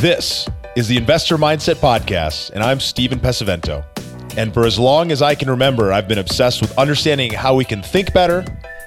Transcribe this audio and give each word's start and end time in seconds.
This 0.00 0.48
is 0.76 0.88
the 0.88 0.96
Investor 0.96 1.36
Mindset 1.36 1.74
Podcast, 1.74 2.52
and 2.52 2.62
I'm 2.62 2.80
Stephen 2.80 3.20
Pesavento. 3.20 3.84
And 4.38 4.54
for 4.54 4.64
as 4.64 4.78
long 4.78 5.12
as 5.12 5.20
I 5.20 5.34
can 5.34 5.50
remember, 5.50 5.92
I've 5.92 6.08
been 6.08 6.16
obsessed 6.16 6.62
with 6.62 6.78
understanding 6.78 7.34
how 7.34 7.54
we 7.54 7.66
can 7.66 7.82
think 7.82 8.14
better, 8.14 8.42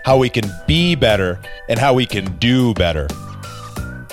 how 0.06 0.18
we 0.18 0.28
can 0.28 0.52
be 0.66 0.96
better, 0.96 1.40
and 1.70 1.78
how 1.78 1.94
we 1.94 2.08
can 2.08 2.36
do 2.38 2.74
better. 2.74 3.08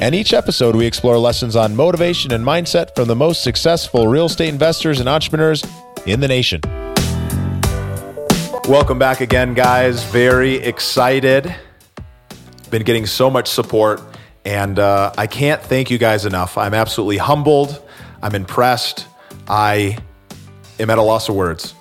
And 0.02 0.14
each 0.14 0.34
episode, 0.34 0.76
we 0.76 0.84
explore 0.84 1.16
lessons 1.16 1.56
on 1.56 1.74
motivation 1.74 2.34
and 2.34 2.44
mindset 2.44 2.94
from 2.94 3.08
the 3.08 3.16
most 3.16 3.42
successful 3.42 4.06
real 4.06 4.26
estate 4.26 4.50
investors 4.50 5.00
and 5.00 5.08
entrepreneurs 5.08 5.64
in 6.04 6.20
the 6.20 6.28
nation. 6.28 6.60
Welcome 8.68 8.98
back 8.98 9.22
again, 9.22 9.54
guys. 9.54 10.04
Very 10.04 10.56
excited. 10.56 11.56
Been 12.68 12.82
getting 12.82 13.06
so 13.06 13.30
much 13.30 13.48
support, 13.48 14.02
and 14.50 14.80
uh, 14.80 15.12
I 15.16 15.28
can't 15.28 15.62
thank 15.62 15.92
you 15.92 15.98
guys 15.98 16.26
enough. 16.26 16.58
I'm 16.58 16.74
absolutely 16.74 17.18
humbled. 17.18 17.80
I'm 18.20 18.34
impressed. 18.34 19.06
I 19.46 19.96
am 20.80 20.90
at 20.90 20.98
a 20.98 21.02
loss 21.02 21.28
of 21.28 21.36
words. 21.36 21.72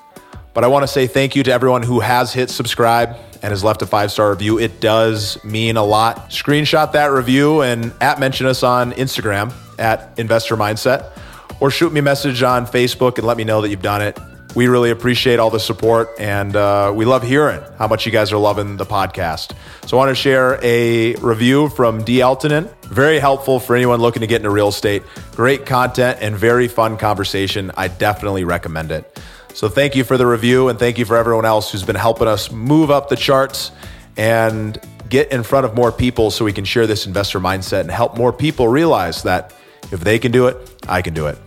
But 0.54 0.64
I 0.64 0.68
want 0.68 0.84
to 0.84 0.88
say 0.88 1.08
thank 1.08 1.36
you 1.36 1.42
to 1.42 1.52
everyone 1.52 1.82
who 1.82 2.00
has 2.00 2.32
hit 2.32 2.52
subscribe 2.52 3.16
and 3.42 3.50
has 3.50 3.64
left 3.64 3.82
a 3.82 3.88
five 3.88 4.12
star 4.12 4.30
review. 4.30 4.60
It 4.60 4.82
does 4.82 5.44
mean 5.44 5.78
a 5.78 5.84
lot. 5.84 6.30
Screenshot 6.30 6.92
that 6.92 7.08
review 7.08 7.64
and 7.64 7.92
at 8.02 8.20
mention 8.20 8.46
us 8.46 8.62
on 8.62 8.92
Instagram 8.92 9.52
at 9.80 10.20
Investor 10.20 10.56
Mindset 10.56 11.12
or 11.60 11.72
shoot 11.72 11.92
me 11.92 12.02
a 12.02 12.04
message 12.04 12.44
on 12.44 12.68
Facebook 12.68 13.18
and 13.18 13.26
let 13.26 13.36
me 13.36 13.46
know 13.46 13.62
that 13.62 13.70
you've 13.70 13.82
done 13.82 14.04
it. 14.04 14.20
We 14.56 14.68
really 14.68 14.90
appreciate 14.90 15.40
all 15.40 15.52
the 15.52 15.60
support 15.60 16.10
and 16.20 16.56
uh, 16.56 16.92
we 16.96 17.06
love 17.06 17.22
hearing 17.22 17.62
how 17.78 17.88
much 17.88 18.06
you 18.08 18.12
guys 18.12 18.32
are 18.32 18.38
loving 18.38 18.78
the 18.78 18.86
podcast. 18.86 19.56
So 19.86 19.96
I 19.96 20.00
want 20.00 20.10
to 20.10 20.16
share 20.16 20.60
a 20.64 21.14
review 21.16 21.70
from 21.70 22.04
D. 22.04 22.18
Eltonin. 22.18 22.68
Very 22.86 23.20
helpful 23.20 23.60
for 23.60 23.76
anyone 23.76 24.00
looking 24.00 24.22
to 24.22 24.28
get 24.28 24.38
into 24.38 24.50
real 24.50 24.70
estate. 24.70 25.04
Great 25.36 25.68
content 25.68 26.18
and 26.22 26.36
very 26.36 26.68
fun 26.68 26.98
conversation. 26.98 27.72
I 27.78 27.90
definitely 27.90 28.44
recommend 28.44 28.92
it. 28.92 29.20
So 29.54 29.70
thank 29.70 29.96
you 29.96 30.04
for 30.04 30.18
the 30.18 30.26
review 30.26 30.70
and 30.70 30.80
thank 30.80 30.98
you 30.98 31.06
for 31.06 31.16
everyone 31.16 31.46
else 31.46 31.72
who's 31.72 31.84
been 31.84 31.96
helping 31.96 32.28
us 32.28 32.52
move 32.52 32.90
up 32.90 33.10
the 33.10 33.16
charts 33.16 33.72
and 34.18 34.80
get 35.10 35.32
in 35.32 35.44
front 35.44 35.66
of 35.66 35.76
more 35.76 35.92
people 35.92 36.32
so 36.32 36.44
we 36.44 36.54
can 36.54 36.66
share 36.66 36.88
this 36.88 37.06
investor 37.06 37.40
mindset 37.40 37.82
and 37.82 37.92
help 37.92 38.18
more 38.18 38.34
people 38.34 38.68
realize 38.68 39.24
that 39.24 39.54
if 39.92 40.00
they 40.00 40.20
can 40.20 40.32
do 40.32 40.48
it, 40.48 40.86
I 40.88 41.02
can 41.02 41.14
do 41.14 41.28
it. 41.28 41.38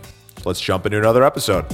Let's 0.45 0.59
jump 0.59 0.85
into 0.85 0.97
another 0.97 1.23
episode. 1.23 1.65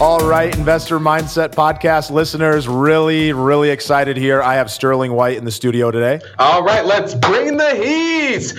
All 0.00 0.18
right, 0.18 0.52
Investor 0.56 0.98
Mindset 0.98 1.54
Podcast 1.54 2.10
listeners, 2.10 2.66
really, 2.66 3.32
really 3.32 3.70
excited 3.70 4.16
here. 4.16 4.42
I 4.42 4.54
have 4.54 4.68
Sterling 4.68 5.12
White 5.12 5.36
in 5.36 5.44
the 5.44 5.50
studio 5.52 5.92
today. 5.92 6.20
All 6.40 6.64
right, 6.64 6.84
let's 6.84 7.14
bring 7.14 7.56
the 7.56 7.74
heat. 7.76 8.52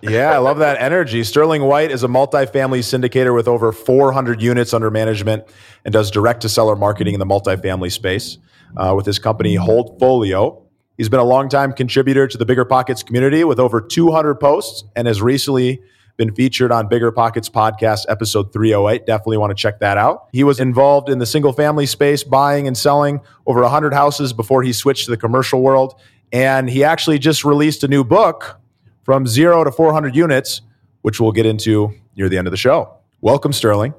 Yeah, 0.00 0.32
I 0.32 0.38
love 0.38 0.58
that 0.58 0.80
energy. 0.80 1.24
Sterling 1.24 1.62
White 1.64 1.90
is 1.90 2.04
a 2.04 2.08
multifamily 2.08 2.78
syndicator 2.78 3.34
with 3.34 3.48
over 3.48 3.70
400 3.72 4.40
units 4.40 4.72
under 4.72 4.90
management 4.90 5.44
and 5.84 5.92
does 5.92 6.10
direct 6.10 6.40
to 6.42 6.48
seller 6.48 6.76
marketing 6.76 7.12
in 7.14 7.20
the 7.20 7.26
multifamily 7.26 7.92
space 7.92 8.38
uh, 8.76 8.94
with 8.96 9.04
his 9.04 9.18
company 9.18 9.56
Holdfolio. 9.56 10.62
He's 10.96 11.08
been 11.08 11.20
a 11.20 11.24
longtime 11.24 11.74
contributor 11.74 12.26
to 12.28 12.38
the 12.38 12.46
BiggerPockets 12.46 13.04
community 13.04 13.44
with 13.44 13.58
over 13.58 13.80
200 13.80 14.36
posts 14.36 14.84
and 14.96 15.06
has 15.06 15.20
recently 15.20 15.82
been 16.18 16.34
featured 16.34 16.72
on 16.72 16.88
BiggerPockets 16.88 17.48
podcast 17.48 18.00
episode 18.08 18.52
308. 18.52 19.06
Definitely 19.06 19.38
want 19.38 19.50
to 19.50 19.54
check 19.54 19.78
that 19.78 19.96
out. 19.96 20.28
He 20.32 20.44
was 20.44 20.60
involved 20.60 21.08
in 21.08 21.20
the 21.20 21.26
single 21.26 21.52
family 21.52 21.86
space, 21.86 22.24
buying 22.24 22.66
and 22.66 22.76
selling 22.76 23.20
over 23.46 23.62
100 23.62 23.94
houses 23.94 24.32
before 24.32 24.62
he 24.62 24.72
switched 24.72 25.04
to 25.06 25.12
the 25.12 25.16
commercial 25.16 25.62
world. 25.62 25.94
And 26.32 26.68
he 26.68 26.84
actually 26.84 27.20
just 27.20 27.44
released 27.44 27.84
a 27.84 27.88
new 27.88 28.04
book 28.04 28.58
from 29.04 29.26
zero 29.26 29.64
to 29.64 29.70
400 29.70 30.14
units, 30.14 30.60
which 31.02 31.20
we'll 31.20 31.32
get 31.32 31.46
into 31.46 31.94
near 32.16 32.28
the 32.28 32.36
end 32.36 32.48
of 32.48 32.50
the 32.50 32.58
show. 32.58 32.92
Welcome, 33.20 33.52
Sterling. 33.52 33.94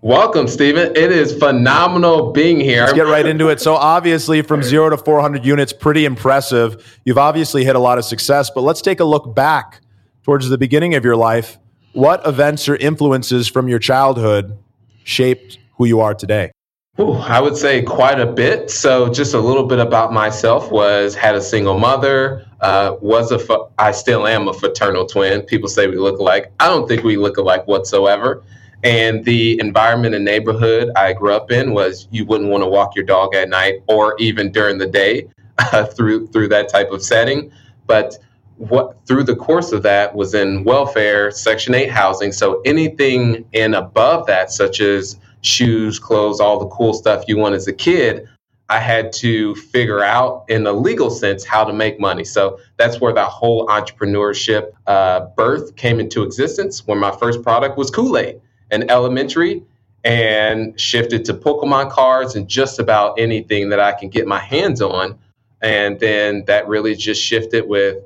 Welcome, 0.00 0.48
Stephen. 0.48 0.96
It 0.96 1.12
is 1.12 1.36
phenomenal 1.36 2.32
being 2.32 2.58
here. 2.58 2.82
Let's 2.82 2.94
get 2.94 3.06
right 3.06 3.26
into 3.26 3.48
it. 3.48 3.60
So, 3.60 3.74
obviously, 3.74 4.42
from 4.42 4.62
zero 4.62 4.90
to 4.90 4.96
400 4.96 5.44
units, 5.44 5.72
pretty 5.72 6.04
impressive. 6.04 7.00
You've 7.04 7.18
obviously 7.18 7.64
hit 7.64 7.76
a 7.76 7.80
lot 7.80 7.98
of 7.98 8.04
success, 8.04 8.48
but 8.48 8.62
let's 8.62 8.80
take 8.80 9.00
a 9.00 9.04
look 9.04 9.34
back 9.34 9.80
towards 10.28 10.50
the 10.50 10.58
beginning 10.58 10.94
of 10.94 11.06
your 11.06 11.16
life, 11.16 11.56
what 11.94 12.20
events 12.26 12.68
or 12.68 12.76
influences 12.76 13.48
from 13.48 13.66
your 13.66 13.78
childhood 13.78 14.58
shaped 15.02 15.58
who 15.78 15.86
you 15.86 16.00
are 16.00 16.12
today? 16.12 16.52
Ooh, 17.00 17.14
I 17.14 17.40
would 17.40 17.56
say 17.56 17.80
quite 17.80 18.20
a 18.20 18.26
bit. 18.26 18.70
So, 18.70 19.10
just 19.10 19.32
a 19.32 19.40
little 19.40 19.64
bit 19.64 19.78
about 19.78 20.12
myself 20.12 20.70
was 20.70 21.14
had 21.14 21.34
a 21.34 21.40
single 21.40 21.78
mother. 21.78 22.46
Uh, 22.60 22.96
was 23.00 23.32
a 23.32 23.38
fa- 23.38 23.68
I 23.78 23.92
still 23.92 24.26
am 24.26 24.48
a 24.48 24.52
fraternal 24.52 25.06
twin. 25.06 25.40
People 25.40 25.70
say 25.70 25.86
we 25.86 25.96
look 25.96 26.18
alike. 26.18 26.52
I 26.60 26.66
don't 26.66 26.86
think 26.86 27.04
we 27.04 27.16
look 27.16 27.38
alike 27.38 27.66
whatsoever. 27.66 28.42
And 28.84 29.24
the 29.24 29.58
environment 29.58 30.14
and 30.14 30.26
neighborhood 30.26 30.90
I 30.94 31.14
grew 31.14 31.32
up 31.32 31.50
in 31.50 31.72
was 31.72 32.06
you 32.10 32.26
wouldn't 32.26 32.50
want 32.50 32.62
to 32.62 32.68
walk 32.68 32.94
your 32.94 33.06
dog 33.06 33.34
at 33.34 33.48
night 33.48 33.76
or 33.86 34.14
even 34.18 34.52
during 34.52 34.76
the 34.76 34.88
day 34.88 35.26
uh, 35.56 35.84
through 35.96 36.26
through 36.26 36.48
that 36.48 36.68
type 36.68 36.90
of 36.90 37.02
setting. 37.02 37.50
But 37.86 38.18
what 38.58 38.96
through 39.06 39.24
the 39.24 39.36
course 39.36 39.72
of 39.72 39.82
that 39.84 40.14
was 40.14 40.34
in 40.34 40.64
welfare, 40.64 41.30
Section 41.30 41.74
8 41.74 41.90
housing. 41.90 42.32
So 42.32 42.60
anything 42.64 43.44
in 43.52 43.74
above 43.74 44.26
that, 44.26 44.50
such 44.50 44.80
as 44.80 45.18
shoes, 45.40 45.98
clothes, 45.98 46.40
all 46.40 46.58
the 46.58 46.66
cool 46.66 46.92
stuff 46.92 47.24
you 47.28 47.38
want 47.38 47.54
as 47.54 47.68
a 47.68 47.72
kid, 47.72 48.28
I 48.68 48.80
had 48.80 49.12
to 49.14 49.54
figure 49.54 50.02
out 50.02 50.44
in 50.48 50.66
a 50.66 50.72
legal 50.72 51.08
sense 51.08 51.44
how 51.44 51.64
to 51.64 51.72
make 51.72 51.98
money. 51.98 52.24
So 52.24 52.58
that's 52.76 53.00
where 53.00 53.14
that 53.14 53.28
whole 53.28 53.66
entrepreneurship 53.68 54.72
uh, 54.86 55.20
birth 55.36 55.76
came 55.76 56.00
into 56.00 56.22
existence 56.22 56.86
when 56.86 56.98
my 56.98 57.12
first 57.12 57.42
product 57.42 57.78
was 57.78 57.90
Kool 57.90 58.18
Aid 58.18 58.40
in 58.70 58.90
elementary 58.90 59.62
and 60.04 60.78
shifted 60.78 61.24
to 61.26 61.34
Pokemon 61.34 61.90
cards 61.90 62.34
and 62.34 62.46
just 62.46 62.78
about 62.78 63.18
anything 63.18 63.70
that 63.70 63.80
I 63.80 63.92
can 63.92 64.10
get 64.10 64.26
my 64.26 64.38
hands 64.38 64.82
on. 64.82 65.18
And 65.62 65.98
then 65.98 66.44
that 66.46 66.68
really 66.68 66.94
just 66.94 67.22
shifted 67.22 67.66
with 67.66 68.04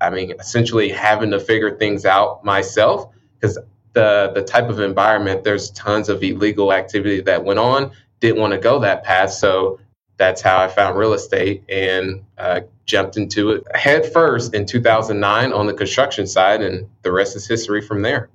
I 0.00 0.10
mean, 0.10 0.32
essentially 0.38 0.88
having 0.88 1.30
to 1.30 1.40
figure 1.40 1.76
things 1.76 2.04
out 2.04 2.44
myself 2.44 3.12
because 3.38 3.58
the 3.92 4.30
the 4.34 4.42
type 4.42 4.68
of 4.68 4.80
environment 4.80 5.44
there's 5.44 5.70
tons 5.70 6.08
of 6.08 6.22
illegal 6.22 6.72
activity 6.72 7.20
that 7.22 7.44
went 7.44 7.58
on. 7.58 7.90
Didn't 8.20 8.40
want 8.40 8.52
to 8.52 8.58
go 8.58 8.78
that 8.80 9.02
path, 9.04 9.32
so 9.32 9.80
that's 10.16 10.42
how 10.42 10.60
I 10.60 10.68
found 10.68 10.98
real 10.98 11.14
estate 11.14 11.64
and 11.70 12.22
uh, 12.36 12.60
jumped 12.84 13.16
into 13.16 13.52
it 13.52 13.64
head 13.74 14.12
first 14.12 14.52
in 14.52 14.66
2009 14.66 15.52
on 15.52 15.66
the 15.66 15.72
construction 15.72 16.26
side, 16.26 16.60
and 16.60 16.88
the 17.02 17.10
rest 17.10 17.36
is 17.36 17.46
history 17.46 17.80
from 17.80 18.02
there. 18.02 18.28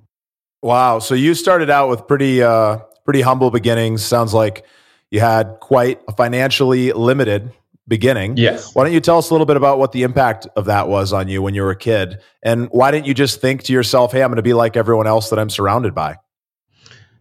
Wow! 0.62 0.98
So 0.98 1.14
you 1.14 1.34
started 1.34 1.70
out 1.70 1.88
with 1.88 2.08
pretty 2.08 2.42
uh, 2.42 2.78
pretty 3.04 3.20
humble 3.20 3.50
beginnings. 3.50 4.04
Sounds 4.04 4.34
like 4.34 4.64
you 5.10 5.20
had 5.20 5.58
quite 5.60 6.02
a 6.08 6.12
financially 6.12 6.92
limited 6.92 7.52
beginning. 7.88 8.36
Yes. 8.36 8.74
Why 8.74 8.84
don't 8.84 8.92
you 8.92 9.00
tell 9.00 9.18
us 9.18 9.30
a 9.30 9.34
little 9.34 9.46
bit 9.46 9.56
about 9.56 9.78
what 9.78 9.92
the 9.92 10.02
impact 10.02 10.46
of 10.56 10.64
that 10.66 10.88
was 10.88 11.12
on 11.12 11.28
you 11.28 11.42
when 11.42 11.54
you 11.54 11.62
were 11.62 11.70
a 11.70 11.76
kid? 11.76 12.20
And 12.42 12.68
why 12.70 12.90
didn't 12.90 13.06
you 13.06 13.14
just 13.14 13.40
think 13.40 13.62
to 13.64 13.72
yourself, 13.72 14.12
hey, 14.12 14.22
I'm 14.22 14.28
going 14.28 14.36
to 14.36 14.42
be 14.42 14.54
like 14.54 14.76
everyone 14.76 15.06
else 15.06 15.30
that 15.30 15.38
I'm 15.38 15.50
surrounded 15.50 15.94
by? 15.94 16.16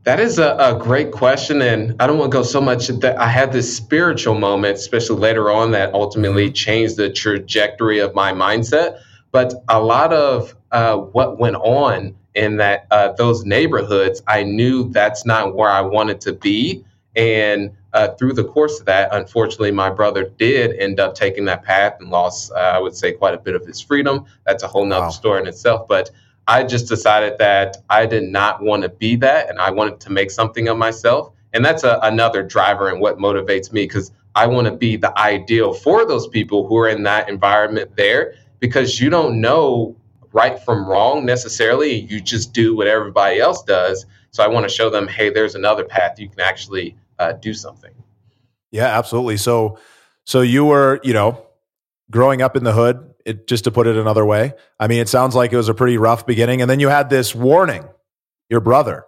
That 0.03 0.19
is 0.19 0.37
a, 0.37 0.55
a, 0.59 0.77
great 0.77 1.11
question. 1.11 1.63
And 1.63 1.95
I 1.99 2.05
don't 2.05 2.19
want 2.19 2.31
to 2.31 2.37
go 2.37 2.43
so 2.43 2.61
much 2.61 2.87
that 2.87 3.17
I 3.17 3.27
had 3.27 3.51
this 3.51 3.75
spiritual 3.75 4.35
moment, 4.35 4.77
especially 4.77 5.17
later 5.17 5.49
on, 5.49 5.71
that 5.71 5.95
ultimately 5.95 6.45
mm-hmm. 6.45 6.53
changed 6.53 6.97
the 6.97 7.09
trajectory 7.09 7.99
of 7.99 8.13
my 8.13 8.31
mindset. 8.31 8.99
But 9.31 9.55
a 9.67 9.81
lot 9.81 10.13
of 10.13 10.55
uh, 10.71 10.97
what 10.97 11.39
went 11.39 11.55
on 11.55 12.15
in 12.35 12.57
that 12.57 12.85
uh, 12.91 13.13
those 13.13 13.45
neighborhoods, 13.45 14.21
I 14.27 14.43
knew 14.43 14.89
that's 14.89 15.25
not 15.25 15.55
where 15.55 15.71
I 15.71 15.81
wanted 15.81 16.21
to 16.21 16.33
be. 16.33 16.85
And 17.15 17.71
uh, 17.93 18.09
through 18.15 18.33
the 18.33 18.43
course 18.43 18.79
of 18.79 18.85
that, 18.87 19.09
unfortunately, 19.13 19.71
my 19.71 19.89
brother 19.89 20.25
did 20.37 20.77
end 20.77 20.99
up 20.99 21.15
taking 21.15 21.45
that 21.45 21.63
path 21.63 21.95
and 21.99 22.09
lost, 22.09 22.51
uh, 22.51 22.55
I 22.55 22.79
would 22.79 22.95
say, 22.95 23.13
quite 23.13 23.33
a 23.33 23.37
bit 23.37 23.55
of 23.55 23.65
his 23.65 23.79
freedom. 23.79 24.25
That's 24.45 24.63
a 24.63 24.67
whole 24.67 24.85
nother 24.85 25.05
wow. 25.05 25.11
story 25.11 25.41
in 25.41 25.47
itself. 25.47 25.87
But 25.87 26.11
I 26.47 26.63
just 26.63 26.87
decided 26.87 27.37
that 27.39 27.77
I 27.89 28.05
did 28.05 28.23
not 28.23 28.61
want 28.61 28.83
to 28.83 28.89
be 28.89 29.15
that 29.17 29.49
and 29.49 29.59
I 29.59 29.71
wanted 29.71 29.99
to 30.01 30.11
make 30.11 30.29
something 30.29 30.67
of 30.67 30.77
myself. 30.77 31.31
And 31.53 31.63
that's 31.63 31.83
a, 31.83 31.99
another 32.03 32.43
driver 32.43 32.89
and 32.89 32.99
what 32.99 33.17
motivates 33.17 33.71
me 33.71 33.85
because 33.85 34.11
I 34.35 34.47
want 34.47 34.65
to 34.65 34.73
be 34.73 34.97
the 34.97 35.17
ideal 35.17 35.73
for 35.73 36.05
those 36.05 36.27
people 36.27 36.67
who 36.67 36.77
are 36.77 36.89
in 36.89 37.03
that 37.03 37.29
environment 37.29 37.95
there 37.95 38.35
because 38.59 38.99
you 38.99 39.09
don't 39.09 39.39
know 39.39 39.95
right 40.33 40.59
from 40.59 40.85
wrong 40.85 41.25
necessarily. 41.25 42.01
You 42.01 42.19
just 42.19 42.51
do 42.51 42.75
what 42.75 42.87
everybody 42.87 43.39
else 43.39 43.63
does. 43.63 44.05
So 44.31 44.43
I 44.43 44.47
want 44.47 44.65
to 44.65 44.69
show 44.69 44.89
them, 44.89 45.07
hey, 45.07 45.29
there's 45.29 45.55
another 45.55 45.85
path 45.85 46.19
you 46.19 46.27
can 46.27 46.41
actually 46.41 46.97
uh, 47.19 47.33
do 47.33 47.53
something. 47.53 47.93
Yeah, 48.71 48.97
absolutely. 48.97 49.37
So, 49.37 49.79
so 50.25 50.41
you 50.41 50.65
were, 50.65 50.99
you 51.03 51.13
know, 51.13 51.45
growing 52.11 52.41
up 52.41 52.55
in 52.55 52.63
the 52.63 52.73
hood. 52.73 53.11
It, 53.25 53.47
just 53.47 53.63
to 53.63 53.71
put 53.71 53.87
it 53.87 53.97
another 53.97 54.23
way, 54.23 54.53
I 54.79 54.87
mean, 54.87 54.99
it 54.99 55.09
sounds 55.09 55.33
like 55.33 55.51
it 55.51 55.57
was 55.57 55.67
a 55.67 55.73
pretty 55.73 55.97
rough 55.97 56.27
beginning, 56.27 56.61
and 56.61 56.69
then 56.69 56.79
you 56.79 56.89
had 56.89 57.09
this 57.09 57.33
warning, 57.33 57.83
your 58.49 58.59
brother. 58.59 59.05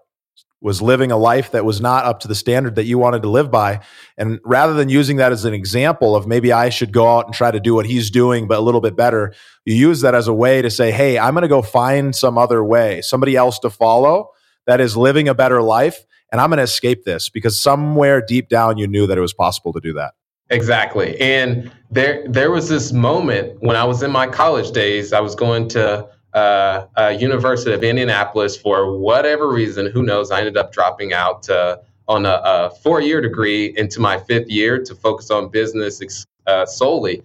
was 0.59 0.81
living 0.81 1.11
a 1.11 1.17
life 1.17 1.51
that 1.51 1.65
was 1.65 1.79
not 1.79 2.05
up 2.05 2.21
to 2.21 2.27
the 2.27 2.33
standard 2.33 2.75
that 2.75 2.85
you 2.85 2.97
wanted 2.97 3.21
to 3.21 3.29
live 3.29 3.51
by. 3.51 3.79
And 4.17 4.39
rather 4.43 4.73
than 4.73 4.89
using 4.89 5.17
that 5.17 5.31
as 5.31 5.45
an 5.45 5.53
example 5.53 6.15
of 6.15 6.25
maybe 6.25 6.51
I 6.51 6.69
should 6.69 6.91
go 6.91 7.07
out 7.07 7.25
and 7.25 7.33
try 7.33 7.51
to 7.51 7.59
do 7.59 7.75
what 7.75 7.85
he's 7.85 8.09
doing, 8.09 8.47
but 8.47 8.57
a 8.57 8.61
little 8.61 8.81
bit 8.81 8.95
better, 8.95 9.33
you 9.65 9.75
use 9.75 10.01
that 10.01 10.15
as 10.15 10.27
a 10.27 10.33
way 10.33 10.63
to 10.63 10.71
say, 10.71 10.91
hey, 10.91 11.19
I'm 11.19 11.33
going 11.35 11.43
to 11.43 11.47
go 11.47 11.61
find 11.61 12.15
some 12.15 12.37
other 12.39 12.63
way, 12.63 13.01
somebody 13.01 13.35
else 13.35 13.59
to 13.59 13.69
follow 13.69 14.31
that 14.65 14.81
is 14.81 14.97
living 14.97 15.27
a 15.27 15.35
better 15.35 15.61
life. 15.61 16.05
And 16.31 16.41
I'm 16.41 16.49
going 16.49 16.57
to 16.57 16.63
escape 16.63 17.05
this 17.05 17.29
because 17.29 17.57
somewhere 17.57 18.21
deep 18.21 18.49
down 18.49 18.77
you 18.77 18.87
knew 18.87 19.07
that 19.07 19.17
it 19.17 19.21
was 19.21 19.33
possible 19.33 19.71
to 19.73 19.79
do 19.79 19.93
that. 19.93 20.13
Exactly. 20.49 21.19
And 21.19 21.71
there 21.91 22.25
there 22.27 22.51
was 22.51 22.69
this 22.69 22.93
moment 22.93 23.61
when 23.61 23.75
I 23.75 23.83
was 23.83 24.01
in 24.01 24.11
my 24.11 24.27
college 24.27 24.71
days, 24.71 25.11
I 25.11 25.19
was 25.19 25.35
going 25.35 25.67
to 25.69 26.07
uh, 26.33 27.15
University 27.19 27.73
of 27.73 27.83
Indianapolis 27.83 28.55
for 28.57 28.97
whatever 28.97 29.49
reason, 29.49 29.87
who 29.87 30.03
knows, 30.03 30.31
I 30.31 30.39
ended 30.39 30.57
up 30.57 30.71
dropping 30.71 31.13
out 31.13 31.49
uh, 31.49 31.77
on 32.07 32.25
a, 32.25 32.41
a 32.43 32.69
four-year 32.83 33.21
degree 33.21 33.73
into 33.77 33.99
my 33.99 34.19
fifth 34.19 34.47
year 34.47 34.81
to 34.83 34.95
focus 34.95 35.31
on 35.31 35.49
business 35.49 36.25
uh, 36.45 36.65
solely. 36.65 37.23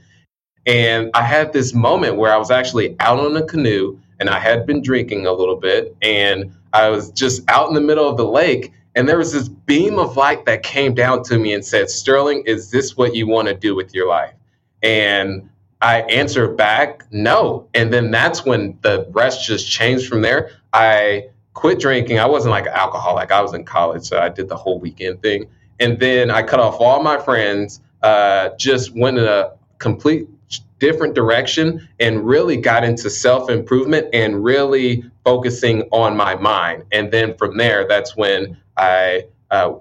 And 0.67 1.11
I 1.15 1.23
had 1.23 1.53
this 1.53 1.75
moment 1.75 2.17
where 2.17 2.33
I 2.33 2.37
was 2.37 2.51
actually 2.51 2.97
out 3.01 3.19
on 3.19 3.37
a 3.37 3.45
canoe 3.45 3.99
and 4.21 4.31
I 4.31 4.39
had 4.39 4.67
been 4.67 4.81
drinking 4.81 5.27
a 5.27 5.33
little 5.33 5.57
bit 5.57 5.95
and 6.03 6.53
I 6.73 6.89
was 6.89 7.11
just 7.11 7.43
out 7.49 7.69
in 7.69 7.75
the 7.75 7.81
middle 7.81 8.09
of 8.09 8.17
the 8.17 8.27
lake 8.27 8.73
and 8.95 9.09
there 9.09 9.19
was 9.19 9.33
this 9.33 9.49
beam 9.49 9.99
of 9.99 10.17
light 10.17 10.45
that 10.47 10.63
came 10.63 10.95
down 10.95 11.23
to 11.25 11.39
me 11.39 11.53
and 11.55 11.65
said, 11.65 11.89
Sterling, 11.89 12.43
is 12.47 12.71
this 12.71 12.97
what 12.97 13.15
you 13.15 13.27
want 13.27 13.49
to 13.49 13.55
do 13.55 13.75
with 13.75 13.95
your 13.95 14.09
life? 14.09 14.35
And 14.83 15.49
I 15.81 16.03
answered 16.03 16.57
back, 16.57 17.05
no. 17.11 17.69
And 17.75 17.93
then 17.93 18.11
that's 18.11 18.45
when 18.45 18.79
the 18.83 19.07
rest 19.11 19.47
just 19.47 19.71
changed 19.71 20.09
from 20.09 20.23
there. 20.23 20.51
I 20.73 21.29
quit 21.55 21.81
drinking. 21.81 22.19
I 22.19 22.27
wasn't 22.27 22.51
like 22.51 22.67
an 22.67 22.73
alcoholic. 22.73 23.33
I 23.33 23.41
was 23.41 23.55
in 23.55 23.65
college, 23.65 24.05
so 24.05 24.19
I 24.19 24.29
did 24.29 24.49
the 24.49 24.57
whole 24.57 24.79
weekend 24.79 25.23
thing. 25.23 25.47
And 25.81 25.99
then 25.99 26.31
I 26.31 26.43
cut 26.43 26.61
off 26.61 26.77
all 26.79 27.03
my 27.03 27.19
friends, 27.19 27.81
uh, 28.03 28.51
just 28.59 28.95
went 28.95 29.19
in 29.19 29.25
a 29.25 29.53
complete 29.79 30.29
different 30.79 31.15
direction 31.15 31.89
and 32.01 32.27
really 32.27 32.57
got 32.57 32.85
into 32.85 33.09
self 33.09 33.49
improvement 33.49 34.09
and 34.13 34.43
really 34.45 35.05
focusing 35.25 35.83
on 35.93 36.17
my 36.17 36.35
mind. 36.35 36.85
And 36.93 37.11
then 37.13 37.37
from 37.37 37.57
there, 37.57 37.87
that's 37.87 38.17
when 38.17 38.57
I, 38.77 39.27
uh, 39.51 39.75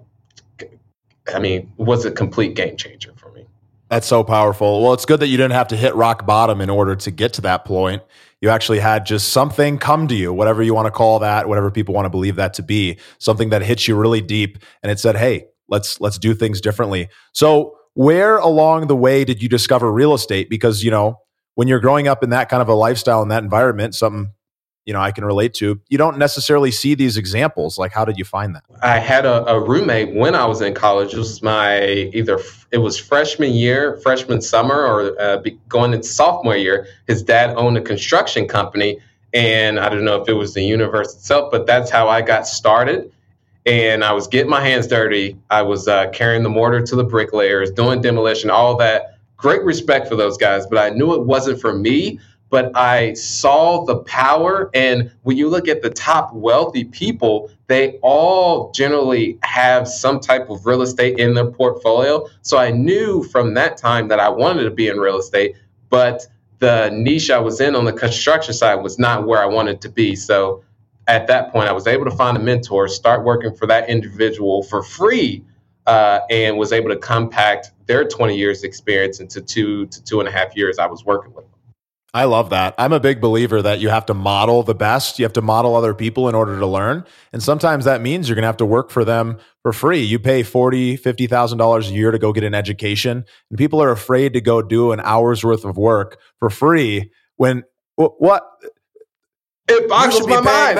I 1.34 1.40
mean, 1.40 1.72
was 1.78 2.06
a 2.06 2.12
complete 2.12 2.56
game 2.56 2.78
changer 2.78 3.14
for 3.16 3.32
me. 3.32 3.46
That's 3.90 4.08
so 4.08 4.24
powerful. 4.24 4.82
Well, 4.82 4.94
it's 4.94 5.06
good 5.06 5.20
that 5.20 5.28
you 5.28 5.36
didn't 5.36 5.52
have 5.52 5.68
to 5.68 5.76
hit 5.76 5.94
rock 5.96 6.26
bottom 6.26 6.62
in 6.62 6.70
order 6.70 6.96
to 6.96 7.12
get 7.12 7.34
to 7.34 7.42
that 7.42 7.66
point. 7.66 8.02
You 8.40 8.50
actually 8.50 8.80
had 8.80 9.06
just 9.06 9.30
something 9.30 9.78
come 9.78 10.08
to 10.08 10.16
you, 10.16 10.32
whatever 10.32 10.64
you 10.64 10.74
want 10.74 10.86
to 10.86 10.92
call 10.92 11.20
that, 11.20 11.50
whatever 11.50 11.70
people 11.70 11.94
want 11.94 12.06
to 12.06 12.10
believe 12.10 12.38
that 12.38 12.54
to 12.56 12.64
be, 12.64 12.98
something 13.20 13.50
that 13.50 13.62
hits 13.62 13.88
you 13.90 13.98
really 13.98 14.22
deep, 14.22 14.60
and 14.82 14.92
it 14.92 14.98
said, 14.98 15.18
"Hey, 15.18 15.48
let's 15.68 16.00
let's 16.00 16.18
do 16.18 16.34
things 16.34 16.62
differently." 16.62 17.10
So, 17.34 17.76
where 17.94 18.38
along 18.38 18.88
the 18.88 18.96
way 18.96 19.26
did 19.26 19.44
you 19.44 19.50
discover 19.50 19.92
real 19.92 20.14
estate? 20.14 20.50
Because 20.50 20.84
you 20.84 20.90
know, 20.90 21.20
when 21.56 21.68
you're 21.68 21.82
growing 21.82 22.08
up 22.08 22.24
in 22.24 22.30
that 22.30 22.48
kind 22.48 22.62
of 22.62 22.70
a 22.70 22.74
lifestyle 22.74 23.22
in 23.22 23.28
that 23.28 23.44
environment, 23.44 23.94
something 23.94 24.32
you 24.86 24.94
know 24.94 25.00
I 25.00 25.12
can 25.12 25.26
relate 25.26 25.54
to. 25.56 25.80
You 25.90 25.98
don't 25.98 26.18
necessarily 26.18 26.72
see 26.72 26.96
these 26.96 27.18
examples. 27.18 27.78
Like, 27.78 27.92
how 27.92 28.06
did 28.06 28.18
you 28.18 28.26
find 28.26 28.56
that? 28.56 28.64
I 28.82 29.00
had 29.00 29.26
a, 29.26 29.46
a 29.46 29.60
roommate 29.60 30.16
when 30.16 30.36
I 30.36 30.46
was 30.46 30.62
in 30.62 30.74
college. 30.74 31.14
It 31.14 31.18
was 31.18 31.42
my 31.42 31.84
either 32.14 32.40
it 32.72 32.80
was 32.80 32.98
freshman 32.98 33.54
year, 33.54 33.98
freshman 33.98 34.42
summer, 34.42 34.86
or 34.86 35.20
uh, 35.22 35.42
going 35.70 35.94
into 35.94 36.08
sophomore 36.08 36.56
year. 36.56 36.88
His 37.08 37.22
dad 37.22 37.56
owned 37.56 37.78
a 37.78 37.82
construction 37.82 38.48
company, 38.48 39.00
and 39.34 39.80
I 39.80 39.90
don't 39.90 40.04
know 40.04 40.22
if 40.22 40.28
it 40.28 40.34
was 40.34 40.54
the 40.54 40.64
universe 40.64 41.14
itself, 41.16 41.52
but 41.52 41.68
that's 41.68 41.92
how 41.92 42.08
I 42.10 42.22
got 42.22 42.48
started. 42.48 43.12
And 43.68 44.04
I 44.04 44.14
was 44.14 44.28
getting 44.28 44.50
my 44.50 44.62
hands 44.62 44.88
dirty. 44.88 45.38
I 45.52 45.62
was 45.62 45.88
uh, 45.88 46.10
carrying 46.10 46.42
the 46.42 46.50
mortar 46.50 46.82
to 46.82 46.96
the 46.96 47.04
bricklayers, 47.04 47.70
doing 47.70 48.02
demolition, 48.02 48.50
all 48.50 48.76
that. 48.78 49.18
Great 49.38 49.64
respect 49.64 50.08
for 50.08 50.16
those 50.16 50.38
guys, 50.38 50.68
but 50.68 50.78
I 50.78 50.90
knew 50.90 51.14
it 51.16 51.26
wasn't 51.26 51.60
for 51.60 51.74
me 51.74 52.20
but 52.52 52.76
I 52.76 53.14
saw 53.14 53.86
the 53.86 54.00
power. 54.00 54.70
And 54.74 55.10
when 55.24 55.38
you 55.38 55.48
look 55.48 55.70
at 55.70 55.82
the 55.82 55.90
top 55.90 56.34
wealthy 56.34 56.84
people, 56.84 57.50
they 57.68 57.98
all 58.04 58.72
generally 58.74 59.40
have 59.42 59.88
some 59.88 60.20
type 60.20 60.50
of 60.50 60.66
real 60.66 60.82
estate 60.82 61.18
in 61.18 61.34
their 61.34 61.50
portfolio. 61.50 62.28
So 62.42 62.58
I 62.58 62.70
knew 62.70 63.24
from 63.24 63.54
that 63.54 63.78
time 63.78 64.10
that 64.10 64.20
I 64.20 64.28
wanted 64.30 64.66
to 64.66 64.70
be 64.70 64.90
in 64.90 65.00
real 65.00 65.18
estate, 65.18 65.56
but 65.90 66.28
the 66.60 66.90
niche 66.90 67.32
I 67.32 67.40
was 67.40 67.62
in 67.62 67.74
on 67.74 67.86
the 67.86 67.94
construction 67.94 68.54
side 68.54 68.76
was 68.76 69.00
not 69.00 69.26
where 69.26 69.42
I 69.42 69.46
wanted 69.46 69.80
to 69.82 69.90
be. 69.90 70.18
So 70.18 70.62
at 71.08 71.28
that 71.28 71.54
point, 71.54 71.70
I 71.70 71.72
was 71.72 71.88
able 71.88 72.04
to 72.04 72.12
find 72.12 72.36
a 72.36 72.42
mentor, 72.42 72.90
start 72.90 73.24
working 73.24 73.56
for 73.56 73.66
that 73.68 73.90
individual 73.90 74.62
for 74.64 74.84
free. 74.84 75.44
Uh, 75.88 76.20
and 76.30 76.60
was 76.60 76.72
able 76.72 76.90
to 76.90 76.96
compact 76.96 77.72
their 77.88 78.08
20 78.08 78.38
years 78.38 78.64
experience 78.64 79.20
into 79.20 79.42
two 79.42 79.88
to 79.88 80.04
two 80.04 80.20
and 80.20 80.30
a 80.30 80.32
half 80.32 80.56
years 80.56 80.78
I 80.78 80.86
was 80.86 81.04
working 81.04 81.34
with. 81.34 81.46
I 82.14 82.26
love 82.26 82.50
that. 82.50 82.76
I'm 82.78 82.92
a 82.92 83.00
big 83.00 83.22
believer 83.22 83.62
that 83.62 83.80
you 83.80 83.88
have 83.88 84.06
to 84.08 84.14
model 84.14 84.64
the 84.64 84.76
best. 84.76 85.18
You 85.18 85.24
have 85.24 85.34
to 85.34 85.42
model 85.42 85.76
other 85.78 85.94
people 85.94 86.28
in 86.28 86.36
order 86.36 86.60
to 86.60 86.68
learn. 86.68 87.06
And 87.32 87.42
sometimes 87.42 87.86
that 87.86 88.02
means 88.02 88.28
you're 88.28 88.36
going 88.36 88.44
to 88.44 88.48
have 88.48 88.58
to 88.58 88.66
work 88.66 88.90
for 88.90 89.06
them 89.06 89.38
for 89.62 89.72
free. 89.72 90.02
You 90.02 90.20
pay 90.20 90.44
forty, 90.44 90.98
fifty 90.98 91.28
thousand 91.28 91.58
dollars 91.58 91.90
a 91.90 91.94
year 91.94 92.12
to 92.12 92.20
go 92.20 92.34
get 92.34 92.44
an 92.44 92.54
education, 92.54 93.24
and 93.50 93.58
people 93.58 93.82
are 93.82 93.92
afraid 93.92 94.34
to 94.34 94.42
go 94.42 94.62
do 94.62 94.92
an 94.92 95.00
hour's 95.02 95.44
worth 95.44 95.64
of 95.64 95.78
work 95.78 96.20
for 96.38 96.50
free. 96.50 97.12
When 97.38 97.64
what? 97.96 98.46
It 99.70 99.88
boggles 99.88 100.28
my 100.28 100.42
mind. 100.42 100.80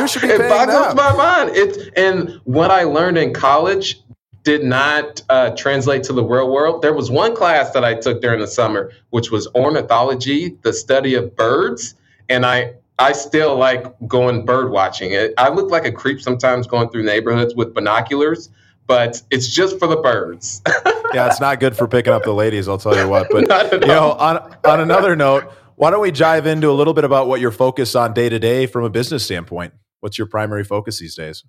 You 0.00 0.08
should 0.08 0.22
be 0.22 0.28
it 0.32 0.48
boggles 0.48 0.94
my 0.94 1.12
mind. 1.12 1.50
It's 1.54 1.76
and 1.96 2.40
what 2.44 2.70
I 2.70 2.84
learned 2.84 3.18
in 3.18 3.34
college 3.34 4.00
did 4.46 4.62
not 4.62 5.20
uh, 5.28 5.50
translate 5.56 6.04
to 6.04 6.12
the 6.12 6.22
real 6.22 6.48
world. 6.48 6.80
There 6.80 6.94
was 6.94 7.10
one 7.10 7.34
class 7.34 7.72
that 7.72 7.84
I 7.84 7.94
took 7.94 8.22
during 8.22 8.38
the 8.38 8.46
summer, 8.46 8.92
which 9.10 9.32
was 9.32 9.48
ornithology, 9.56 10.56
the 10.62 10.72
study 10.72 11.14
of 11.16 11.34
birds, 11.34 11.96
and 12.28 12.46
I 12.46 12.74
I 12.96 13.10
still 13.10 13.56
like 13.56 13.84
going 14.06 14.44
bird 14.44 14.70
watching. 14.70 15.12
I 15.36 15.48
look 15.48 15.72
like 15.72 15.84
a 15.84 15.90
creep 15.90 16.20
sometimes 16.22 16.68
going 16.68 16.90
through 16.90 17.02
neighborhoods 17.02 17.56
with 17.56 17.74
binoculars, 17.74 18.48
but 18.86 19.20
it's 19.32 19.52
just 19.52 19.80
for 19.80 19.88
the 19.88 19.96
birds. 19.96 20.62
yeah, 21.12 21.26
it's 21.26 21.40
not 21.40 21.58
good 21.58 21.76
for 21.76 21.88
picking 21.88 22.12
up 22.12 22.22
the 22.22 22.32
ladies. 22.32 22.68
I'll 22.68 22.78
tell 22.78 22.96
you 22.96 23.08
what. 23.08 23.26
But 23.32 23.72
you 23.72 23.88
know, 23.88 24.12
on 24.12 24.56
on 24.64 24.78
another 24.78 25.16
note, 25.16 25.50
why 25.74 25.90
don't 25.90 26.00
we 26.00 26.12
dive 26.12 26.46
into 26.46 26.70
a 26.70 26.72
little 26.72 26.94
bit 26.94 27.02
about 27.02 27.26
what 27.26 27.40
you're 27.40 27.50
focused 27.50 27.96
on 27.96 28.14
day 28.14 28.28
to 28.28 28.38
day 28.38 28.66
from 28.66 28.84
a 28.84 28.90
business 28.90 29.24
standpoint? 29.24 29.74
What's 29.98 30.18
your 30.18 30.28
primary 30.28 30.62
focus 30.62 31.00
these 31.00 31.16
days? 31.16 31.42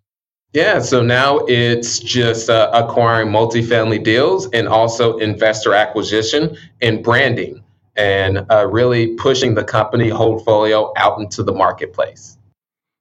Yeah, 0.54 0.80
so 0.80 1.02
now 1.02 1.40
it's 1.48 2.00
just 2.00 2.50
uh, 2.50 2.72
acquiring 2.74 3.30
multifamily 3.30 4.04
deals 4.04 4.50
and 4.52 4.68
also 4.68 5.18
investor 5.18 5.74
acquisition 5.74 6.58
and 6.82 7.04
branding 7.04 7.64
and 7.96 8.46
uh, 8.50 8.68
really 8.68 9.16
pushing 9.16 9.56
the 9.56 9.64
company 9.64 10.10
Holdfolio 10.10 10.94
out 10.96 11.20
into 11.20 11.44
the 11.44 11.52
marketplace. 11.52 12.38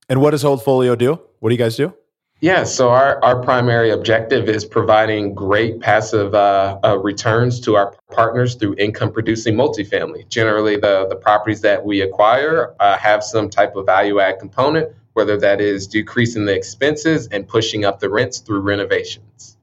And 0.08 0.20
what 0.20 0.30
does 0.32 0.42
Holdfolio 0.42 0.98
do? 0.98 1.20
What 1.38 1.50
do 1.50 1.54
you 1.54 1.58
guys 1.58 1.76
do? 1.76 1.94
Yeah, 2.40 2.64
so 2.64 2.90
our, 2.90 3.22
our 3.24 3.40
primary 3.40 3.90
objective 3.90 4.48
is 4.48 4.64
providing 4.64 5.34
great 5.34 5.80
passive 5.80 6.34
uh, 6.34 6.78
uh, 6.84 6.98
returns 6.98 7.60
to 7.60 7.76
our 7.76 7.96
partners 8.12 8.56
through 8.56 8.74
income 8.76 9.10
producing 9.10 9.54
multifamily. 9.54 10.28
Generally, 10.28 10.76
the, 10.76 11.06
the 11.08 11.16
properties 11.16 11.62
that 11.62 11.82
we 11.82 12.02
acquire 12.02 12.74
uh, 12.78 12.98
have 12.98 13.24
some 13.24 13.48
type 13.48 13.74
of 13.76 13.86
value 13.86 14.20
add 14.20 14.38
component 14.38 14.94
whether 15.16 15.38
that 15.38 15.62
is 15.62 15.86
decreasing 15.86 16.44
the 16.44 16.54
expenses 16.54 17.26
and 17.28 17.48
pushing 17.48 17.86
up 17.86 18.00
the 18.00 18.10
rents 18.10 18.38
through 18.38 18.60
renovations. 18.60 19.56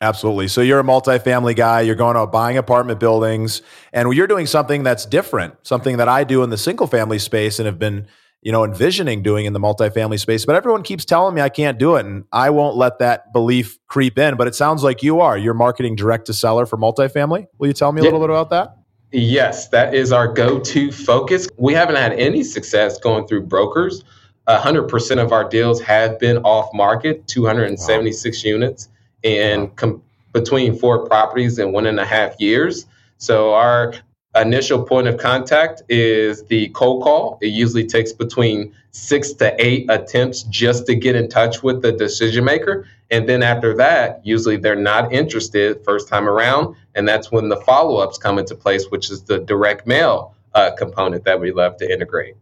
Absolutely. 0.00 0.46
So 0.46 0.60
you're 0.60 0.78
a 0.78 0.84
multifamily 0.84 1.56
guy, 1.56 1.80
you're 1.80 1.96
going 1.96 2.16
out 2.16 2.30
buying 2.30 2.56
apartment 2.56 3.00
buildings, 3.00 3.60
and 3.92 4.12
you're 4.14 4.28
doing 4.28 4.46
something 4.46 4.84
that's 4.84 5.04
different, 5.04 5.54
something 5.64 5.96
that 5.96 6.08
I 6.08 6.22
do 6.22 6.44
in 6.44 6.50
the 6.50 6.56
single 6.56 6.86
family 6.86 7.18
space 7.18 7.58
and 7.58 7.66
have 7.66 7.80
been, 7.80 8.06
you 8.40 8.52
know, 8.52 8.64
envisioning 8.64 9.24
doing 9.24 9.46
in 9.46 9.52
the 9.52 9.58
multifamily 9.58 10.20
space. 10.20 10.46
But 10.46 10.54
everyone 10.54 10.84
keeps 10.84 11.04
telling 11.04 11.34
me 11.34 11.40
I 11.40 11.48
can't 11.48 11.76
do 11.76 11.96
it, 11.96 12.06
and 12.06 12.22
I 12.30 12.50
won't 12.50 12.76
let 12.76 13.00
that 13.00 13.32
belief 13.32 13.80
creep 13.88 14.16
in. 14.16 14.36
But 14.36 14.46
it 14.46 14.54
sounds 14.54 14.84
like 14.84 15.02
you 15.02 15.20
are. 15.20 15.36
You're 15.36 15.54
marketing 15.54 15.96
direct 15.96 16.26
to 16.26 16.32
seller 16.32 16.64
for 16.64 16.76
multifamily. 16.76 17.48
Will 17.58 17.66
you 17.66 17.72
tell 17.72 17.90
me 17.90 18.00
a 18.00 18.04
yeah. 18.04 18.10
little 18.10 18.20
bit 18.20 18.30
about 18.30 18.50
that? 18.50 18.76
Yes, 19.10 19.68
that 19.70 19.92
is 19.92 20.12
our 20.12 20.32
go 20.32 20.60
to 20.60 20.92
focus. 20.92 21.48
We 21.56 21.74
haven't 21.74 21.96
had 21.96 22.12
any 22.12 22.44
success 22.44 22.98
going 22.98 23.26
through 23.26 23.46
brokers 23.46 24.04
100% 24.48 25.22
of 25.22 25.32
our 25.32 25.48
deals 25.48 25.80
have 25.82 26.18
been 26.18 26.38
off 26.38 26.72
market, 26.72 27.26
276 27.26 28.44
wow. 28.44 28.48
units, 28.48 28.88
and 29.22 29.74
com- 29.76 30.02
between 30.32 30.76
four 30.76 31.06
properties 31.06 31.58
in 31.58 31.72
one 31.72 31.86
and 31.86 32.00
a 32.00 32.04
half 32.04 32.40
years. 32.40 32.86
So 33.18 33.52
our 33.54 33.94
initial 34.34 34.82
point 34.82 35.08
of 35.08 35.18
contact 35.18 35.82
is 35.88 36.44
the 36.44 36.68
cold 36.70 37.02
call. 37.02 37.38
It 37.42 37.48
usually 37.48 37.86
takes 37.86 38.12
between 38.12 38.74
six 38.90 39.32
to 39.34 39.54
eight 39.64 39.86
attempts 39.88 40.44
just 40.44 40.86
to 40.86 40.94
get 40.94 41.14
in 41.14 41.28
touch 41.28 41.62
with 41.62 41.82
the 41.82 41.92
decision 41.92 42.44
maker. 42.44 42.86
And 43.10 43.28
then 43.28 43.42
after 43.42 43.74
that, 43.76 44.20
usually 44.24 44.56
they're 44.56 44.76
not 44.76 45.12
interested 45.12 45.82
first 45.84 46.08
time 46.08 46.28
around. 46.28 46.74
And 46.94 47.08
that's 47.08 47.32
when 47.32 47.48
the 47.48 47.56
follow 47.56 47.96
ups 47.98 48.18
come 48.18 48.38
into 48.38 48.54
place, 48.54 48.86
which 48.90 49.10
is 49.10 49.22
the 49.22 49.38
direct 49.38 49.86
mail 49.86 50.34
uh, 50.54 50.70
component 50.76 51.24
that 51.24 51.40
we 51.40 51.52
love 51.52 51.76
to 51.78 51.90
integrate. 51.90 52.34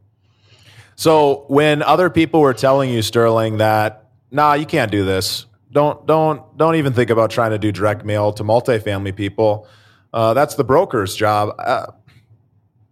So 0.97 1.45
when 1.49 1.83
other 1.83 2.11
people 2.11 2.41
were 2.41 2.55
telling 2.55 2.91
you, 2.91 3.03
Sterling, 3.03 3.59
that 3.59 4.11
nah, 4.31 4.55
you 4.55 4.67
can't 4.67 4.91
do 4.91 5.05
this. 5.05 5.47
Don't 5.71 6.07
don't 6.07 6.57
don't 6.57 6.77
even 6.77 6.93
think 6.93 7.11
about 7.11 7.31
trying 7.31 7.51
to 7.51 7.59
do 7.59 7.71
direct 7.71 8.05
mail 8.05 8.33
to 8.33 8.43
multifamily 8.43 9.15
people. 9.15 9.69
Uh, 10.13 10.33
that's 10.35 10.55
the 10.55 10.65
broker's 10.65 11.15
job. 11.15 11.55
Uh, 11.59 11.87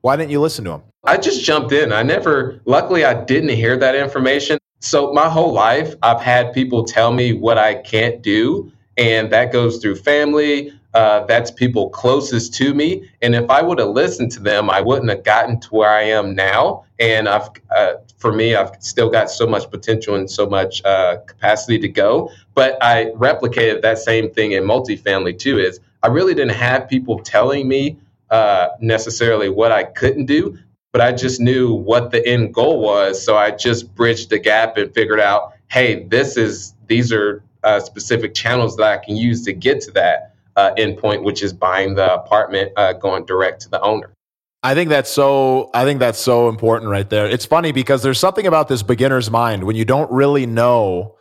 why 0.03 0.17
didn't 0.17 0.31
you 0.31 0.41
listen 0.41 0.65
to 0.67 0.73
him? 0.73 0.83
I 1.05 1.17
just 1.17 1.45
jumped 1.45 1.73
in. 1.73 1.93
I 1.93 2.03
never, 2.03 2.61
luckily, 2.67 3.05
I 3.05 3.25
didn't 3.25 3.51
hear 3.51 3.77
that 3.79 3.95
information. 3.95 4.59
So, 4.81 5.13
my 5.15 5.31
whole 5.31 5.53
life, 5.53 5.95
I've 6.03 6.21
had 6.21 6.53
people 6.53 6.85
tell 6.85 7.13
me 7.13 7.33
what 7.33 7.57
I 7.57 7.77
can't 7.77 8.21
do. 8.21 8.71
And 8.99 9.33
that 9.33 9.53
goes 9.53 9.79
through 9.79 9.97
family. 9.97 10.73
Uh, 10.95 11.25
that's 11.27 11.51
people 11.51 11.91
closest 11.91 12.55
to 12.55 12.73
me. 12.73 13.11
And 13.21 13.35
if 13.35 13.51
I 13.51 13.63
would 13.63 13.81
have 13.81 13.89
listened 13.89 14.31
to 14.33 14.41
them, 14.41 14.71
I 14.71 14.81
wouldn't 14.81 15.11
have 15.11 15.25
gotten 15.25 15.59
to 15.61 15.69
where 15.71 15.91
I 15.91 16.03
am 16.03 16.37
now. 16.37 16.85
And 17.01 17.29
I've, 17.29 17.49
uh, 17.75 17.95
for 18.19 18.33
me, 18.33 18.55
I've 18.55 18.77
still 18.81 19.11
got 19.11 19.29
so 19.29 19.45
much 19.45 19.69
potential 19.71 20.15
and 20.15 20.31
so 20.31 20.47
much 20.47 20.85
uh, 20.85 21.17
capacity 21.27 21.81
to 21.81 21.89
go. 21.89 22.31
But 22.55 22.81
I 22.81 23.07
replicated 23.17 23.83
that 23.83 23.99
same 23.99 24.31
thing 24.31 24.53
in 24.53 24.63
multifamily 24.63 25.37
too. 25.37 25.59
Is 25.59 25.81
I 26.05 26.07
really 26.09 26.33
didn't 26.33 26.55
have 26.55 26.89
people 26.89 27.19
telling 27.19 27.67
me 27.67 27.99
uh, 28.31 28.69
necessarily 28.81 29.49
what 29.49 29.73
I 29.73 29.83
couldn't 29.83 30.27
do, 30.27 30.57
but 30.93 31.01
I 31.01 31.11
just 31.11 31.41
knew 31.41 31.75
what 31.75 32.13
the 32.13 32.25
end 32.25 32.55
goal 32.55 32.81
was. 32.81 33.21
So 33.25 33.37
I 33.37 33.51
just 33.51 33.93
bridged 33.97 34.31
the 34.31 34.39
gap 34.39 34.77
and 34.77 34.95
figured 34.95 35.21
out, 35.21 35.55
hey, 35.69 36.05
this 36.05 36.37
is 36.37 36.75
these 36.87 37.13
are 37.13 37.43
uh, 37.65 37.81
specific 37.81 38.33
channels 38.33 38.77
that 38.77 38.87
I 38.87 39.05
can 39.05 39.17
use 39.17 39.45
to 39.47 39.53
get 39.53 39.81
to 39.83 39.91
that 39.93 40.34
uh, 40.57 40.73
endpoint, 40.77 41.23
which 41.23 41.43
is 41.43 41.53
buying 41.53 41.95
the 41.95 42.15
apartment, 42.15 42.73
uh, 42.77 42.93
going 42.93 43.25
direct 43.25 43.63
to 43.63 43.69
the 43.69 43.81
owner. 43.81 44.15
I 44.63 44.75
think 44.75 44.89
that's 44.89 45.11
so. 45.11 45.71
I 45.75 45.85
think 45.85 45.99
that's 46.01 46.19
so 46.19 46.49
important 46.49 46.91
right 46.91 47.09
there. 47.09 47.27
It's 47.27 47.45
funny 47.45 47.71
because 47.71 48.03
there's 48.03 48.19
something 48.19 48.47
about 48.47 48.69
this 48.69 48.83
beginner's 48.83 49.31
mind 49.31 49.65
when 49.65 49.77
you 49.77 49.85
don't 49.85 50.11
really 50.11 50.47
know 50.47 51.17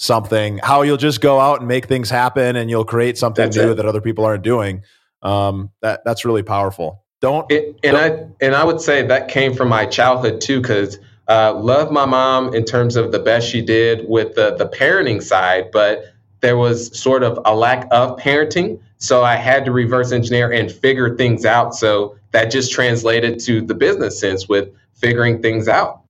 something, 0.00 0.58
how 0.58 0.82
you'll 0.82 0.96
just 0.96 1.20
go 1.20 1.38
out 1.38 1.60
and 1.60 1.68
make 1.68 1.86
things 1.86 2.10
happen, 2.10 2.56
and 2.56 2.68
you'll 2.68 2.84
create 2.84 3.16
something 3.16 3.44
that's 3.44 3.56
new 3.56 3.70
it. 3.70 3.74
that 3.76 3.86
other 3.86 4.00
people 4.00 4.24
aren't 4.24 4.42
doing. 4.42 4.82
Um, 5.22 5.70
that 5.82 6.00
that's 6.04 6.24
really 6.24 6.42
powerful. 6.42 7.04
Don't 7.20 7.50
it, 7.52 7.78
and 7.84 7.96
don't. 7.96 8.32
I 8.40 8.44
and 8.44 8.54
I 8.56 8.64
would 8.64 8.80
say 8.80 9.06
that 9.06 9.28
came 9.28 9.54
from 9.54 9.68
my 9.68 9.86
childhood 9.86 10.40
too, 10.40 10.60
because 10.60 10.98
uh, 11.28 11.54
love 11.54 11.92
my 11.92 12.06
mom 12.06 12.54
in 12.54 12.64
terms 12.64 12.96
of 12.96 13.12
the 13.12 13.20
best 13.20 13.48
she 13.48 13.62
did 13.62 14.08
with 14.08 14.34
the 14.34 14.56
the 14.56 14.66
parenting 14.66 15.22
side, 15.22 15.70
but 15.70 16.06
there 16.40 16.56
was 16.56 16.98
sort 16.98 17.22
of 17.22 17.38
a 17.44 17.54
lack 17.54 17.86
of 17.90 18.18
parenting, 18.18 18.80
so 18.98 19.22
I 19.22 19.36
had 19.36 19.64
to 19.64 19.72
reverse 19.72 20.12
engineer 20.12 20.52
and 20.52 20.70
figure 20.70 21.16
things 21.16 21.44
out. 21.44 21.74
So 21.74 22.16
that 22.32 22.50
just 22.50 22.72
translated 22.72 23.40
to 23.40 23.60
the 23.60 23.74
business 23.74 24.18
sense 24.18 24.48
with 24.48 24.70
figuring 24.94 25.42
things 25.42 25.68
out. 25.68 26.02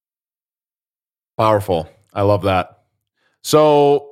Powerful. 1.39 1.89
I 2.13 2.23
love 2.23 2.43
that. 2.43 2.81
So, 3.43 4.11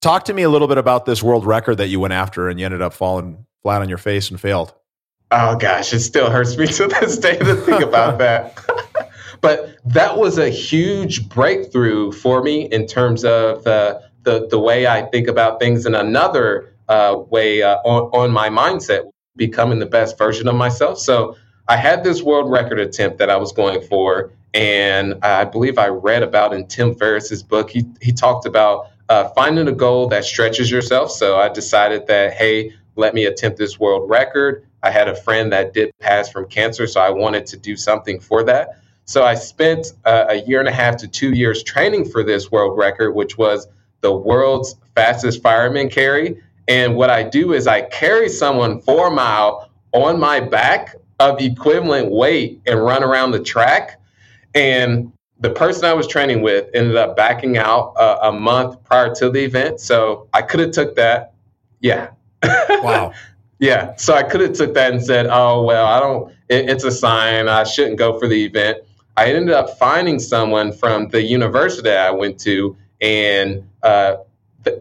talk 0.00 0.24
to 0.24 0.34
me 0.34 0.42
a 0.42 0.48
little 0.48 0.68
bit 0.68 0.78
about 0.78 1.04
this 1.04 1.22
world 1.22 1.46
record 1.46 1.76
that 1.76 1.88
you 1.88 2.00
went 2.00 2.12
after 2.12 2.48
and 2.48 2.58
you 2.58 2.64
ended 2.64 2.82
up 2.82 2.92
falling 2.92 3.46
flat 3.62 3.82
on 3.82 3.88
your 3.88 3.98
face 3.98 4.30
and 4.30 4.40
failed. 4.40 4.74
Oh 5.30 5.56
gosh, 5.56 5.92
it 5.92 6.00
still 6.00 6.30
hurts 6.30 6.56
me 6.56 6.66
to 6.66 6.86
this 6.86 7.18
day 7.18 7.36
to 7.38 7.56
think 7.56 7.82
about 7.82 8.18
that. 8.18 8.58
but 9.40 9.76
that 9.84 10.16
was 10.16 10.38
a 10.38 10.48
huge 10.48 11.28
breakthrough 11.28 12.12
for 12.12 12.42
me 12.42 12.62
in 12.66 12.86
terms 12.86 13.24
of 13.24 13.64
the 13.64 14.02
the, 14.26 14.48
the 14.48 14.58
way 14.58 14.88
I 14.88 15.02
think 15.02 15.28
about 15.28 15.60
things, 15.60 15.86
in 15.86 15.94
another 15.94 16.74
uh, 16.88 17.16
way 17.30 17.62
uh, 17.62 17.76
on, 17.84 18.10
on 18.12 18.30
my 18.32 18.50
mindset, 18.50 19.04
becoming 19.36 19.78
the 19.78 19.86
best 19.86 20.18
version 20.18 20.48
of 20.48 20.56
myself. 20.56 20.98
So 20.98 21.36
I 21.68 21.76
had 21.76 22.02
this 22.02 22.22
world 22.22 22.50
record 22.50 22.80
attempt 22.80 23.18
that 23.18 23.30
I 23.30 23.36
was 23.36 23.52
going 23.52 23.80
for, 23.82 24.32
and 24.52 25.14
I 25.22 25.44
believe 25.44 25.78
I 25.78 25.88
read 25.88 26.24
about 26.24 26.52
in 26.52 26.66
Tim 26.66 26.94
Ferriss's 26.96 27.42
book. 27.42 27.70
He 27.70 27.86
he 28.02 28.12
talked 28.12 28.46
about 28.46 28.88
uh, 29.08 29.28
finding 29.28 29.68
a 29.68 29.72
goal 29.72 30.08
that 30.08 30.24
stretches 30.24 30.70
yourself. 30.70 31.12
So 31.12 31.38
I 31.38 31.48
decided 31.48 32.08
that 32.08 32.34
hey, 32.34 32.72
let 32.96 33.14
me 33.14 33.26
attempt 33.26 33.58
this 33.58 33.78
world 33.78 34.10
record. 34.10 34.66
I 34.82 34.90
had 34.90 35.08
a 35.08 35.14
friend 35.14 35.52
that 35.52 35.72
did 35.72 35.92
pass 36.00 36.28
from 36.28 36.48
cancer, 36.48 36.86
so 36.88 37.00
I 37.00 37.10
wanted 37.10 37.46
to 37.46 37.56
do 37.56 37.76
something 37.76 38.18
for 38.18 38.42
that. 38.44 38.80
So 39.04 39.24
I 39.24 39.36
spent 39.36 39.92
uh, 40.04 40.26
a 40.28 40.36
year 40.48 40.58
and 40.58 40.68
a 40.68 40.72
half 40.72 40.96
to 40.96 41.08
two 41.08 41.32
years 41.32 41.62
training 41.62 42.06
for 42.10 42.24
this 42.24 42.50
world 42.50 42.76
record, 42.76 43.12
which 43.12 43.38
was 43.38 43.68
the 44.06 44.14
world's 44.14 44.76
fastest 44.94 45.42
fireman 45.42 45.88
carry. 45.88 46.40
And 46.68 46.94
what 46.94 47.10
I 47.10 47.24
do 47.24 47.52
is 47.52 47.66
I 47.66 47.82
carry 47.82 48.28
someone 48.28 48.80
four 48.80 49.10
mile 49.10 49.68
on 49.90 50.20
my 50.20 50.38
back 50.38 50.94
of 51.18 51.40
equivalent 51.40 52.12
weight 52.12 52.60
and 52.66 52.84
run 52.84 53.02
around 53.02 53.32
the 53.32 53.40
track. 53.40 54.00
And 54.54 55.12
the 55.40 55.50
person 55.50 55.86
I 55.86 55.92
was 55.92 56.06
training 56.06 56.40
with 56.40 56.68
ended 56.72 56.94
up 56.94 57.16
backing 57.16 57.58
out 57.58 57.94
uh, 57.96 58.18
a 58.22 58.32
month 58.32 58.82
prior 58.84 59.12
to 59.16 59.28
the 59.28 59.40
event. 59.44 59.80
So 59.80 60.28
I 60.32 60.42
could 60.42 60.60
have 60.60 60.70
took 60.70 60.94
that. 60.96 61.34
Yeah. 61.80 62.10
Wow. 62.82 63.12
Yeah, 63.58 63.96
so 63.96 64.14
I 64.14 64.22
could 64.22 64.42
have 64.42 64.52
took 64.52 64.74
that 64.74 64.92
and 64.92 65.02
said, 65.02 65.26
"Oh 65.30 65.62
well, 65.62 65.86
I 65.86 65.98
don't. 65.98 66.30
It, 66.50 66.68
it's 66.68 66.84
a 66.84 66.90
sign. 66.90 67.48
I 67.48 67.64
shouldn't 67.64 67.98
go 67.98 68.18
for 68.18 68.28
the 68.28 68.44
event." 68.44 68.78
I 69.16 69.32
ended 69.32 69.54
up 69.54 69.78
finding 69.78 70.18
someone 70.18 70.72
from 70.72 71.08
the 71.08 71.22
university 71.22 71.90
I 71.90 72.10
went 72.10 72.38
to 72.40 72.76
and 73.00 73.68
uh, 73.82 74.16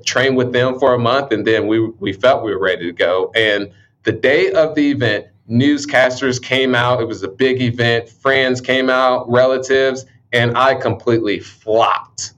trained 0.06 0.38
with 0.38 0.54
them 0.54 0.80
for 0.80 0.94
a 0.94 1.00
month, 1.00 1.32
and 1.32 1.46
then 1.46 1.68
we 1.68 1.80
we 1.80 2.14
felt 2.14 2.44
we 2.44 2.52
were 2.52 2.62
ready 2.62 2.86
to 2.86 2.94
go. 2.94 3.32
And 3.36 3.72
the 4.04 4.12
day 4.12 4.52
of 4.52 4.76
the 4.76 4.92
event, 4.92 5.28
newscasters 5.50 6.42
came 6.42 6.76
out. 6.76 7.02
It 7.02 7.08
was 7.08 7.24
a 7.24 7.28
big 7.28 7.62
event. 7.62 8.10
Friends 8.10 8.62
came 8.62 8.90
out, 8.90 9.30
relatives, 9.30 10.06
and 10.32 10.58
I 10.58 10.76
completely 10.76 11.40
flopped. 11.40 12.34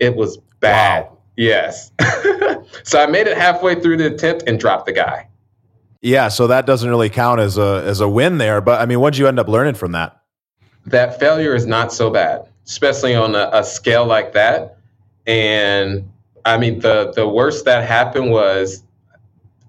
It 0.00 0.16
was 0.16 0.38
bad. 0.60 1.04
Wow. 1.04 1.18
Yes. 1.36 1.92
so 2.82 3.00
I 3.00 3.06
made 3.06 3.28
it 3.28 3.36
halfway 3.36 3.80
through 3.80 3.98
the 3.98 4.06
attempt 4.12 4.44
and 4.48 4.58
dropped 4.58 4.86
the 4.86 4.92
guy. 4.92 5.28
Yeah, 6.00 6.28
so 6.28 6.48
that 6.48 6.66
doesn't 6.66 6.88
really 6.88 7.10
count 7.10 7.40
as 7.40 7.58
a 7.58 7.82
as 7.84 8.00
a 8.00 8.08
win 8.08 8.38
there. 8.38 8.60
But 8.60 8.80
I 8.80 8.86
mean, 8.86 9.00
what 9.00 9.12
did 9.12 9.18
you 9.18 9.28
end 9.28 9.38
up 9.38 9.48
learning 9.48 9.74
from 9.74 9.92
that? 9.92 10.20
That 10.86 11.18
failure 11.18 11.54
is 11.54 11.66
not 11.66 11.92
so 11.92 12.10
bad, 12.10 12.48
especially 12.66 13.14
on 13.14 13.34
a, 13.34 13.50
a 13.52 13.64
scale 13.64 14.06
like 14.06 14.32
that. 14.32 14.77
And 15.28 16.10
I 16.44 16.58
mean, 16.58 16.80
the 16.80 17.12
the 17.14 17.28
worst 17.28 17.64
that 17.66 17.86
happened 17.86 18.32
was 18.32 18.82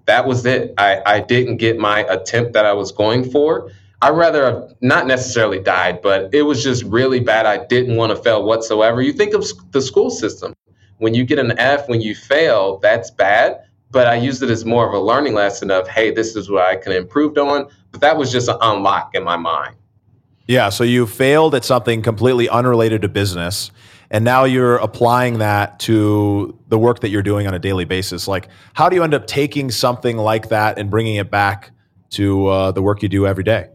that 0.06 0.26
was 0.26 0.44
it. 0.44 0.74
I, 0.76 1.00
I 1.06 1.20
didn't 1.20 1.58
get 1.58 1.78
my 1.78 2.00
attempt 2.00 2.54
that 2.54 2.66
I 2.66 2.72
was 2.72 2.90
going 2.90 3.30
for. 3.30 3.70
I'd 4.02 4.16
rather 4.16 4.44
have 4.46 4.74
not 4.80 5.06
necessarily 5.06 5.60
died, 5.60 6.02
but 6.02 6.34
it 6.34 6.42
was 6.42 6.64
just 6.64 6.82
really 6.84 7.20
bad. 7.20 7.46
I 7.46 7.64
didn't 7.66 7.96
want 7.96 8.10
to 8.10 8.16
fail 8.16 8.42
whatsoever. 8.42 9.02
You 9.02 9.12
think 9.12 9.34
of 9.34 9.44
the 9.70 9.82
school 9.82 10.10
system. 10.10 10.54
When 10.98 11.14
you 11.14 11.24
get 11.24 11.38
an 11.38 11.56
F, 11.58 11.88
when 11.88 12.00
you 12.00 12.14
fail, 12.14 12.78
that's 12.78 13.10
bad 13.10 13.60
but 13.90 14.06
I 14.06 14.14
used 14.14 14.42
it 14.42 14.50
as 14.50 14.64
more 14.64 14.86
of 14.86 14.94
a 14.94 15.00
learning 15.00 15.34
lesson 15.34 15.70
of, 15.70 15.88
hey, 15.88 16.10
this 16.10 16.36
is 16.36 16.48
what 16.48 16.64
I 16.64 16.76
can 16.76 16.92
improve 16.92 17.36
on. 17.38 17.68
But 17.90 18.00
that 18.02 18.16
was 18.16 18.30
just 18.30 18.48
an 18.48 18.56
unlock 18.60 19.14
in 19.14 19.24
my 19.24 19.36
mind. 19.36 19.76
Yeah. 20.46 20.68
So 20.68 20.84
you 20.84 21.06
failed 21.06 21.54
at 21.54 21.64
something 21.64 22.02
completely 22.02 22.48
unrelated 22.48 23.02
to 23.02 23.08
business. 23.08 23.70
And 24.10 24.24
now 24.24 24.44
you're 24.44 24.76
applying 24.76 25.38
that 25.38 25.78
to 25.80 26.58
the 26.68 26.78
work 26.78 27.00
that 27.00 27.10
you're 27.10 27.22
doing 27.22 27.46
on 27.46 27.54
a 27.54 27.58
daily 27.58 27.84
basis. 27.84 28.26
Like, 28.26 28.48
how 28.74 28.88
do 28.88 28.96
you 28.96 29.04
end 29.04 29.14
up 29.14 29.26
taking 29.26 29.70
something 29.70 30.16
like 30.16 30.48
that 30.48 30.78
and 30.78 30.90
bringing 30.90 31.16
it 31.16 31.30
back 31.30 31.70
to 32.10 32.46
uh, 32.48 32.72
the 32.72 32.82
work 32.82 33.02
you 33.02 33.08
do 33.08 33.26
every 33.26 33.44
day? 33.44 33.68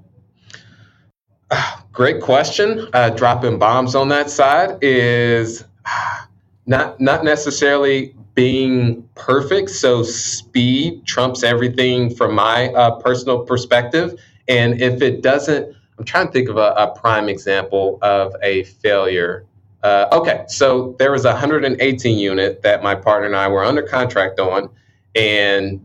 Great 1.91 2.21
question. 2.21 2.87
Uh, 2.93 3.09
dropping 3.11 3.57
bombs 3.57 3.95
on 3.95 4.09
that 4.09 4.29
side 4.29 4.77
is 4.81 5.63
not 6.65 6.99
not 6.99 7.23
necessarily 7.23 8.13
being 8.33 9.07
perfect. 9.15 9.69
So 9.69 10.03
speed 10.03 11.05
trumps 11.05 11.43
everything 11.43 12.13
from 12.13 12.35
my 12.35 12.67
uh, 12.73 12.99
personal 12.99 13.45
perspective. 13.45 14.19
And 14.47 14.81
if 14.81 15.01
it 15.01 15.23
doesn't, 15.23 15.73
I'm 15.97 16.03
trying 16.03 16.27
to 16.27 16.33
think 16.33 16.49
of 16.49 16.57
a, 16.57 16.73
a 16.75 16.93
prime 16.99 17.29
example 17.29 17.97
of 18.01 18.35
a 18.43 18.63
failure. 18.63 19.45
Uh, 19.85 20.09
okay, 20.11 20.43
so 20.47 20.95
there 20.97 21.11
was 21.11 21.25
a 21.25 21.29
118 21.29 22.17
unit 22.17 22.63
that 22.63 22.81
my 22.81 22.95
partner 22.95 23.27
and 23.27 23.35
I 23.35 23.47
were 23.47 23.63
under 23.63 23.83
contract 23.83 24.39
on, 24.39 24.67
and 25.13 25.79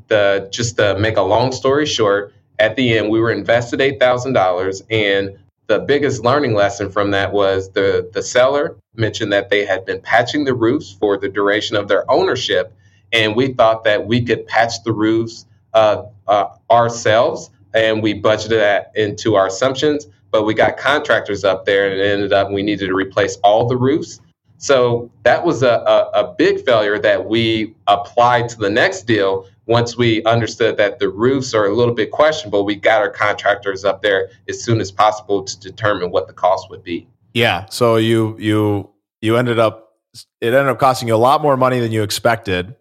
just 0.51 0.79
to 0.79 0.99
make 0.99 1.19
a 1.19 1.23
long 1.23 1.53
story 1.53 1.85
short, 1.85 2.33
at 2.59 2.77
the 2.77 2.97
end 2.97 3.11
we 3.11 3.21
were 3.21 3.31
invested 3.31 3.83
eight 3.83 4.01
thousand 4.01 4.33
dollars, 4.33 4.83
and 4.89 5.39
the 5.67 5.81
biggest 5.81 6.25
learning 6.25 6.55
lesson 6.55 6.91
from 6.91 7.11
that 7.11 7.31
was 7.35 7.73
the 7.73 8.09
the 8.15 8.23
seller 8.23 8.75
mentioned 8.95 9.35
that 9.35 9.51
they 9.51 9.67
had 9.67 9.85
been 9.85 10.01
patching 10.01 10.45
the 10.45 10.55
roofs 10.55 10.91
for 10.99 11.19
the 11.19 11.29
duration 11.29 11.77
of 11.77 11.87
their 11.87 12.11
ownership, 12.11 12.73
and 13.13 13.37
we 13.37 13.53
thought 13.53 13.85
that 13.85 14.07
we 14.07 14.23
could 14.23 14.47
patch 14.47 14.83
the 14.83 14.93
roofs 14.93 15.45
uh, 15.75 16.05
uh, 16.27 16.47
ourselves, 16.71 17.51
and 17.75 18.03
we 18.03 18.19
budgeted 18.19 18.61
that 18.61 18.93
into 18.95 19.35
our 19.35 19.49
assumptions. 19.49 20.07
But 20.31 20.45
we 20.45 20.55
got 20.55 20.77
contractors 20.77 21.45
up 21.45 21.65
there, 21.65 21.91
and 21.91 22.01
it 22.01 22.05
ended 22.05 22.33
up 22.33 22.51
we 22.51 22.63
needed 22.63 22.89
to 22.89 22.95
replace 22.95 23.37
all 23.39 23.67
the 23.67 23.77
roofs. 23.77 24.21
So 24.59 25.11
that 25.23 25.45
was 25.45 25.63
a, 25.63 25.83
a, 25.87 26.11
a 26.23 26.35
big 26.37 26.65
failure 26.67 26.99
that 26.99 27.27
we 27.27 27.75
applied 27.87 28.49
to 28.51 28.59
the 28.59 28.69
next 28.69 29.05
deal 29.05 29.47
once 29.71 29.97
we 29.97 30.23
understood 30.25 30.77
that 30.77 30.99
the 30.99 31.09
roofs 31.09 31.55
are 31.55 31.67
a 31.67 31.73
little 31.73 31.95
bit 31.95 32.11
questionable, 32.11 32.65
we 32.65 32.75
got 32.75 33.01
our 33.01 33.09
contractors 33.09 33.85
up 33.85 34.03
there 34.03 34.29
as 34.49 34.63
soon 34.63 34.81
as 34.81 34.91
possible 34.91 35.45
to 35.45 35.59
determine 35.61 36.11
what 36.11 36.27
the 36.27 36.33
cost 36.33 36.69
would 36.69 36.83
be. 36.83 37.07
Yeah. 37.35 37.67
So 37.71 37.95
you 37.95 38.37
you 38.39 38.91
you 39.21 39.37
ended 39.37 39.61
up 39.61 39.95
it 40.41 40.53
ended 40.53 40.67
up 40.67 40.81
costing 40.81 41.07
you 41.07 41.15
a 41.15 41.17
lot 41.17 41.41
more 41.41 41.57
money 41.57 41.79
than 41.79 41.93
you 41.93 42.03
expected, 42.03 42.75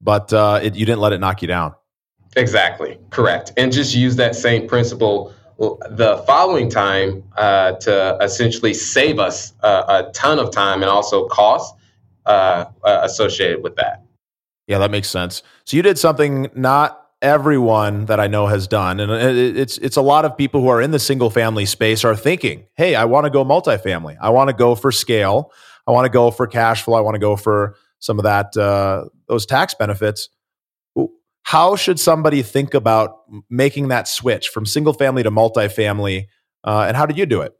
but 0.00 0.32
uh, 0.32 0.60
it, 0.62 0.74
you 0.74 0.86
didn't 0.86 1.00
let 1.00 1.12
it 1.12 1.20
knock 1.20 1.42
you 1.42 1.48
down. 1.48 1.74
Exactly, 2.34 2.98
correct. 3.10 3.52
And 3.58 3.70
just 3.70 3.94
use 3.94 4.16
that 4.16 4.34
same 4.34 4.66
principle 4.66 5.34
the 5.62 6.22
following 6.26 6.68
time 6.68 7.22
uh, 7.36 7.72
to 7.72 8.18
essentially 8.20 8.74
save 8.74 9.18
us 9.18 9.52
uh, 9.62 10.04
a 10.06 10.12
ton 10.12 10.38
of 10.38 10.50
time 10.50 10.82
and 10.82 10.90
also 10.90 11.28
cost 11.28 11.74
uh, 12.26 12.64
uh, 12.82 13.00
associated 13.02 13.62
with 13.62 13.76
that. 13.76 14.02
Yeah, 14.66 14.78
that 14.78 14.90
makes 14.90 15.08
sense. 15.08 15.42
So 15.64 15.76
you 15.76 15.82
did 15.82 15.98
something 15.98 16.50
not 16.54 16.98
everyone 17.20 18.06
that 18.06 18.18
I 18.18 18.26
know 18.26 18.48
has 18.48 18.66
done, 18.66 18.98
and 18.98 19.12
it's 19.12 19.78
it's 19.78 19.96
a 19.96 20.02
lot 20.02 20.24
of 20.24 20.36
people 20.36 20.60
who 20.60 20.68
are 20.68 20.80
in 20.80 20.90
the 20.90 20.98
single 20.98 21.30
family 21.30 21.66
space 21.66 22.04
are 22.04 22.16
thinking, 22.16 22.66
"Hey, 22.74 22.94
I 22.96 23.04
want 23.04 23.24
to 23.24 23.30
go 23.30 23.44
multifamily. 23.44 24.16
I 24.20 24.30
want 24.30 24.50
to 24.50 24.56
go 24.56 24.74
for 24.74 24.90
scale. 24.90 25.52
I 25.86 25.92
want 25.92 26.06
to 26.06 26.10
go 26.10 26.30
for 26.30 26.46
cash 26.46 26.82
flow. 26.82 26.96
I 26.96 27.00
want 27.00 27.14
to 27.14 27.20
go 27.20 27.36
for 27.36 27.76
some 28.00 28.18
of 28.18 28.24
that 28.24 28.56
uh, 28.56 29.04
those 29.28 29.46
tax 29.46 29.74
benefits." 29.74 30.28
How 31.42 31.76
should 31.76 31.98
somebody 32.00 32.42
think 32.42 32.74
about 32.74 33.22
making 33.50 33.88
that 33.88 34.08
switch 34.08 34.48
from 34.48 34.64
single 34.64 34.92
family 34.92 35.22
to 35.22 35.30
multifamily? 35.30 36.26
Uh, 36.64 36.84
and 36.86 36.96
how 36.96 37.06
did 37.06 37.18
you 37.18 37.26
do 37.26 37.42
it? 37.42 37.52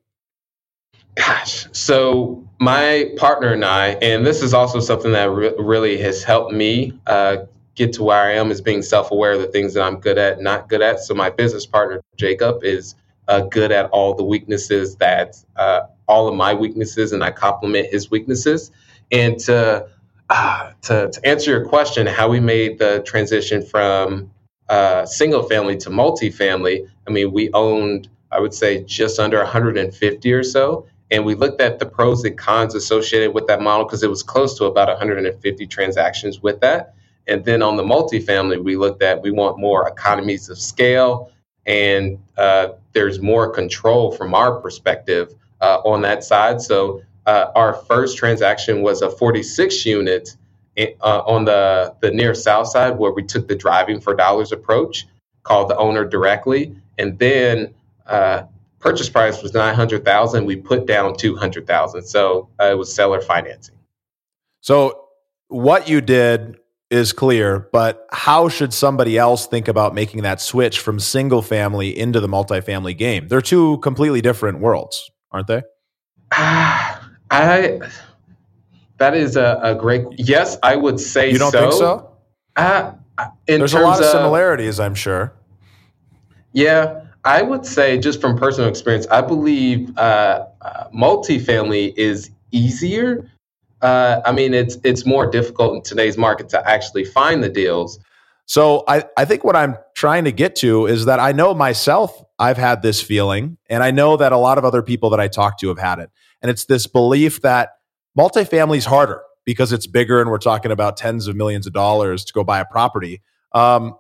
Gosh, 1.15 1.67
so 1.73 2.49
my 2.59 3.11
partner 3.19 3.53
and 3.53 3.65
I, 3.65 3.89
and 4.01 4.25
this 4.25 4.43
is 4.43 4.55
also 4.55 4.81
something 4.81 5.13
that 5.13 5.31
re- 5.31 5.53
really 5.59 5.99
has 5.99 6.25
helped 6.25 6.55
me 6.55 6.99
uh, 7.07 7.39
get 7.75 7.93
to 7.95 8.03
where 8.03 8.17
I 8.17 8.33
am, 8.33 8.51
is 8.51 8.63
being 8.63 8.81
self-aware 8.81 9.33
of 9.33 9.41
the 9.41 9.47
things 9.49 9.75
that 9.75 9.83
I'm 9.83 10.01
good 10.01 10.17
at, 10.17 10.41
not 10.41 10.71
good 10.71 10.81
at. 10.81 11.01
So 11.01 11.13
my 11.13 11.29
business 11.29 11.67
partner 11.67 12.01
Jacob 12.17 12.65
is 12.65 12.95
uh, 13.29 13.43
good 13.43 13.73
at 13.73 13.91
all 13.91 14.15
the 14.15 14.25
weaknesses 14.25 14.97
that 14.97 15.37
uh, 15.57 15.83
all 16.09 16.29
of 16.29 16.35
my 16.35 16.55
weaknesses, 16.55 17.13
and 17.13 17.23
I 17.23 17.31
compliment 17.31 17.89
his 17.91 18.11
weaknesses. 18.11 18.71
And 19.11 19.39
to 19.41 19.89
to, 20.83 21.11
to 21.11 21.21
answer 21.25 21.51
your 21.51 21.67
question, 21.67 22.07
how 22.07 22.29
we 22.29 22.41
made 22.41 22.79
the 22.79 23.03
transition 23.07 23.65
from 23.65 24.31
uh, 24.69 25.05
single 25.05 25.43
family 25.43 25.77
to 25.77 25.91
multifamily, 25.91 26.89
I 27.07 27.11
mean, 27.11 27.33
we 27.33 27.51
owned, 27.53 28.09
I 28.31 28.41
would 28.41 28.55
say, 28.55 28.83
just 28.85 29.19
under 29.19 29.39
150 29.39 30.33
or 30.33 30.43
so. 30.43 30.87
And 31.11 31.27
we 31.27 31.35
looked 31.35 31.61
at 31.61 31.79
the 31.79 31.85
pros 31.85 32.25
and 32.25 32.39
cons 32.39 32.75
associated 32.75 33.35
with 33.35 33.47
that 33.49 33.61
model 33.61 33.85
because 33.85 34.03
it 34.03 34.09
was 34.09 34.23
close 34.23 34.57
to 34.59 34.65
about 34.65 34.89
150 34.89 35.67
transactions 35.67 36.41
with 36.41 36.61
that. 36.61 36.95
And 37.27 37.45
then 37.45 37.63
on 37.63 37.77
the 37.77 37.83
multifamily, 37.83 38.65
we 38.65 38.77
looked 38.77 39.03
at 39.03 39.23
we 39.23 39.31
want 39.31 39.59
more 39.59 39.87
economies 39.87 40.49
of 40.49 40.59
scale 40.59 41.31
and 41.67 42.19
uh, 42.37 42.69
there's 42.93 43.21
more 43.21 43.51
control 43.51 44.13
from 44.13 44.35
our 44.35 44.61
perspective 44.61 45.35
uh, 45.61 45.81
on 45.85 46.03
that 46.03 46.25
side. 46.25 46.61
So 46.61 47.03
uh, 47.27 47.47
our 47.55 47.75
first 47.75 48.17
transaction 48.17 48.83
was 48.83 49.03
a 49.03 49.11
46 49.11 49.87
unit 49.87 50.37
uh, 50.79 51.23
on 51.27 51.45
the, 51.45 51.95
the 52.01 52.11
near 52.11 52.35
south 52.35 52.69
side 52.69 52.99
where 52.99 53.13
we 53.13 53.23
took 53.23 53.49
the 53.49 53.55
driving 53.55 54.01
for 54.01 54.15
dollars 54.15 54.53
approach, 54.53 55.07
called 55.43 55.69
the 55.69 55.77
owner 55.77 56.05
directly, 56.05 56.75
and 56.99 57.19
then 57.19 57.75
uh, 58.07 58.45
purchase 58.79 59.09
price 59.09 59.43
was 59.43 59.55
900,000. 59.55 60.45
We 60.45 60.57
put 60.57 60.87
down 60.87 61.17
200,000. 61.17 62.03
So 62.05 62.49
uh, 62.61 62.71
it 62.71 62.79
was 62.79 62.93
seller 62.95 63.21
financing. 63.21 63.77
So 64.61 65.09
what 65.49 65.89
you 65.89 66.01
did 66.01 66.57
is 66.91 67.13
clear, 67.13 67.69
but 67.73 68.07
how 68.11 68.49
should 68.49 68.73
somebody 68.73 69.17
else 69.17 69.47
think 69.47 69.69
about 69.69 69.95
making 69.95 70.23
that 70.23 70.41
switch 70.41 70.79
from 70.79 71.01
single 71.01 71.43
family 71.43 71.97
into 71.97 72.21
the 72.21 72.29
multifamily 72.29 72.97
game? 72.97 73.29
They're 73.29 73.41
two 73.41 73.79
completely 73.79 74.21
different 74.21 74.61
worlds, 74.61 75.11
aren't 75.31 75.47
they? 75.47 75.63
I 77.33 77.81
that 78.99 79.17
is 79.17 79.37
a, 79.37 79.59
a 79.63 79.75
great 79.75 80.05
yes. 80.17 80.59
I 80.63 80.77
would 80.77 81.01
say 81.01 81.33
you 81.33 81.39
don't 81.39 81.51
so. 81.51 81.61
think 81.61 81.73
so. 81.73 82.11
Uh, 82.55 82.93
There's 83.47 83.75
a 83.75 83.81
lot 83.81 83.99
of 83.99 84.07
similarities, 84.07 84.79
I'm 84.79 84.95
sure. 84.95 85.33
Yeah, 86.53 87.01
I 87.25 87.41
would 87.43 87.65
say 87.65 87.99
just 87.99 88.21
from 88.21 88.37
personal 88.37 88.69
experience, 88.69 89.07
I 89.11 89.23
believe 89.23 89.97
uh, 89.97 90.47
uh, 90.61 90.89
multifamily 90.95 91.95
is 91.97 92.31
easier. 92.51 93.31
Uh, 93.81 94.21
I 94.27 94.33
mean, 94.33 94.53
it's 94.53 94.77
it's 94.85 95.07
more 95.07 95.27
difficult 95.27 95.75
in 95.75 95.83
today's 95.83 96.19
market 96.19 96.51
to 96.51 96.69
actually 96.69 97.05
find 97.05 97.43
the 97.43 97.49
deals. 97.49 97.99
So 98.53 98.85
I, 98.87 99.05
I 99.17 99.25
think 99.25 99.45
what 99.45 99.57
I'm 99.57 99.79
trying 99.95 100.25
to 100.25 100.31
get 100.31 100.57
to 100.57 100.85
is 100.85 101.07
that 101.07 101.19
I 101.19 101.33
know 101.33 101.55
myself 101.55 102.23
I've 102.39 102.59
had 102.59 102.83
this 102.83 103.01
feeling, 103.01 103.57
and 103.71 103.83
I 103.83 103.91
know 103.93 104.19
that 104.19 104.31
a 104.31 104.37
lot 104.37 104.59
of 104.59 104.65
other 104.67 104.83
people 104.83 105.09
that 105.09 105.21
I 105.21 105.27
talk 105.29 105.59
to 105.61 105.69
have 105.69 105.79
had 105.79 105.99
it. 106.01 106.11
And 106.43 106.51
it's 106.51 106.67
this 106.67 106.87
belief 106.87 107.41
that 107.41 107.71
multifamily 108.19 108.77
is 108.77 108.85
harder 108.85 109.23
because 109.47 109.73
it's 109.73 109.87
bigger 109.87 110.21
and 110.21 110.29
we're 110.31 110.37
talking 110.37 110.71
about 110.71 110.99
tens 110.99 111.29
of 111.29 111.35
millions 111.35 111.67
of 111.67 111.73
dollars 111.73 112.27
to 112.27 112.35
go 112.35 112.45
buy 112.45 112.61
a 112.61 112.67
property. 112.67 113.23
Um, 113.53 113.97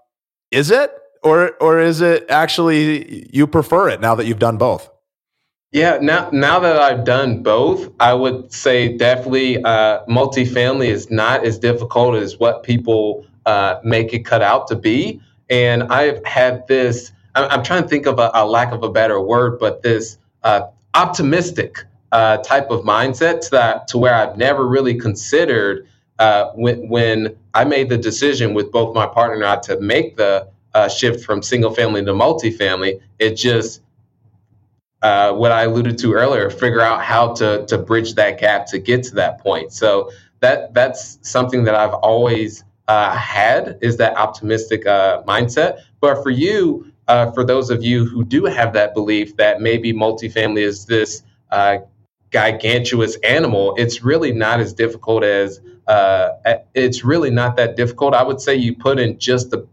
is 0.51 0.71
it? 0.71 0.93
Or, 1.23 1.53
or 1.53 1.81
is 1.81 2.03
it 2.03 2.27
actually 2.29 3.27
you 3.33 3.47
prefer 3.47 3.89
it 3.89 4.03
now 4.03 4.15
that 4.17 4.27
you've 4.27 4.39
done 4.39 4.59
both? 4.59 4.91
Yeah, 5.71 5.97
now 6.03 6.29
now 6.31 6.61
that 6.61 6.77
I've 6.77 7.05
done 7.07 7.43
both, 7.43 7.91
I 8.01 8.13
would 8.13 8.53
say 8.53 8.99
definitely 8.99 9.65
uh, 9.65 10.05
multifamily 10.11 10.89
is 10.89 11.11
not 11.11 11.47
as 11.47 11.59
difficult 11.59 12.17
as 12.17 12.39
what 12.39 12.65
people 12.65 13.25
uh, 13.47 13.81
make 13.83 14.13
it 14.13 14.25
cut 14.25 14.43
out 14.43 14.69
to 14.69 14.77
be. 14.77 15.21
And 15.51 15.85
I've 15.85 16.25
had 16.25 16.67
this. 16.67 17.13
I'm, 17.35 17.51
I'm 17.51 17.63
trying 17.63 17.83
to 17.83 17.89
think 17.89 18.07
of 18.07 18.19
a, 18.19 18.31
a, 18.35 18.47
lack 18.47 18.73
of 18.73 18.83
a 18.83 18.91
better 18.91 19.21
word, 19.21 19.59
but 19.59 19.83
this 19.83 20.19
uh, 20.43 20.69
optimistic 20.95 21.85
uh, 22.13 22.39
type 22.39 22.71
of 22.71 22.85
mindset 22.85 23.41
to 23.43 23.51
that 23.53 23.89
to 23.89 23.99
where 23.99 24.15
I've 24.15 24.37
never 24.37 24.67
really 24.67 24.95
considered 24.95 25.87
uh, 26.19 26.51
when 26.55 26.89
when 26.89 27.37
I 27.55 27.65
made 27.65 27.89
the 27.89 27.99
decision 27.99 28.55
with 28.55 28.71
both 28.71 28.95
my 28.95 29.07
partner 29.07 29.37
and 29.37 29.45
I 29.45 29.57
to 29.63 29.81
make 29.81 30.17
the 30.17 30.49
uh, 30.75 30.89
shift 30.89 31.25
from 31.25 31.43
single 31.43 31.75
family 31.75 32.05
to 32.05 32.13
multifamily. 32.13 33.01
It 33.19 33.35
just 33.35 33.81
what 35.01 35.53
I 35.53 35.63
alluded 35.63 35.99
to 35.99 36.13
earlier, 36.13 36.49
figure 36.51 36.81
out 36.81 37.03
how 37.03 37.35
to 37.35 37.67
to 37.67 37.79
bridge 37.79 38.15
that 38.15 38.39
gap 38.39 38.67
to 38.67 38.79
get 38.79 39.03
to 39.05 39.15
that 39.17 39.39
point. 39.41 39.73
So 39.73 40.11
that 40.43 40.75
that's 40.75 41.19
something 41.23 41.65
that 41.65 41.75
I've 41.75 41.95
always 41.95 42.65
uh, 42.93 43.17
had 43.17 43.79
is 43.81 43.97
that 43.97 44.17
optimistic 44.17 44.87
uh, 44.87 45.23
mindset. 45.23 45.79
But 46.01 46.23
for 46.23 46.31
you, 46.31 46.93
for 47.35 47.45
those 47.45 47.71
of 47.71 47.83
you 47.83 48.05
who 48.05 48.25
do 48.25 48.45
have 48.45 48.73
that 48.75 48.95
belief 48.95 49.37
that 49.37 49.61
maybe 49.61 49.93
multifamily 49.93 50.63
is 50.63 50.87
this 50.87 51.23
uh, 51.51 51.79
gigantuous 52.33 53.17
animal, 53.37 53.75
it's 53.77 54.03
really 54.03 54.33
not 54.33 54.61
as 54.61 54.73
difficult 54.73 55.23
as 55.25 55.61
uh, 55.87 56.29
it's 56.75 57.05
really 57.05 57.31
not 57.31 57.57
that 57.57 57.77
difficult. 57.77 58.15
I 58.15 58.23
would 58.23 58.41
say 58.41 58.55
you 58.55 58.75
put 58.75 58.99
in 58.99 59.19
just 59.19 59.51
the 59.51 59.67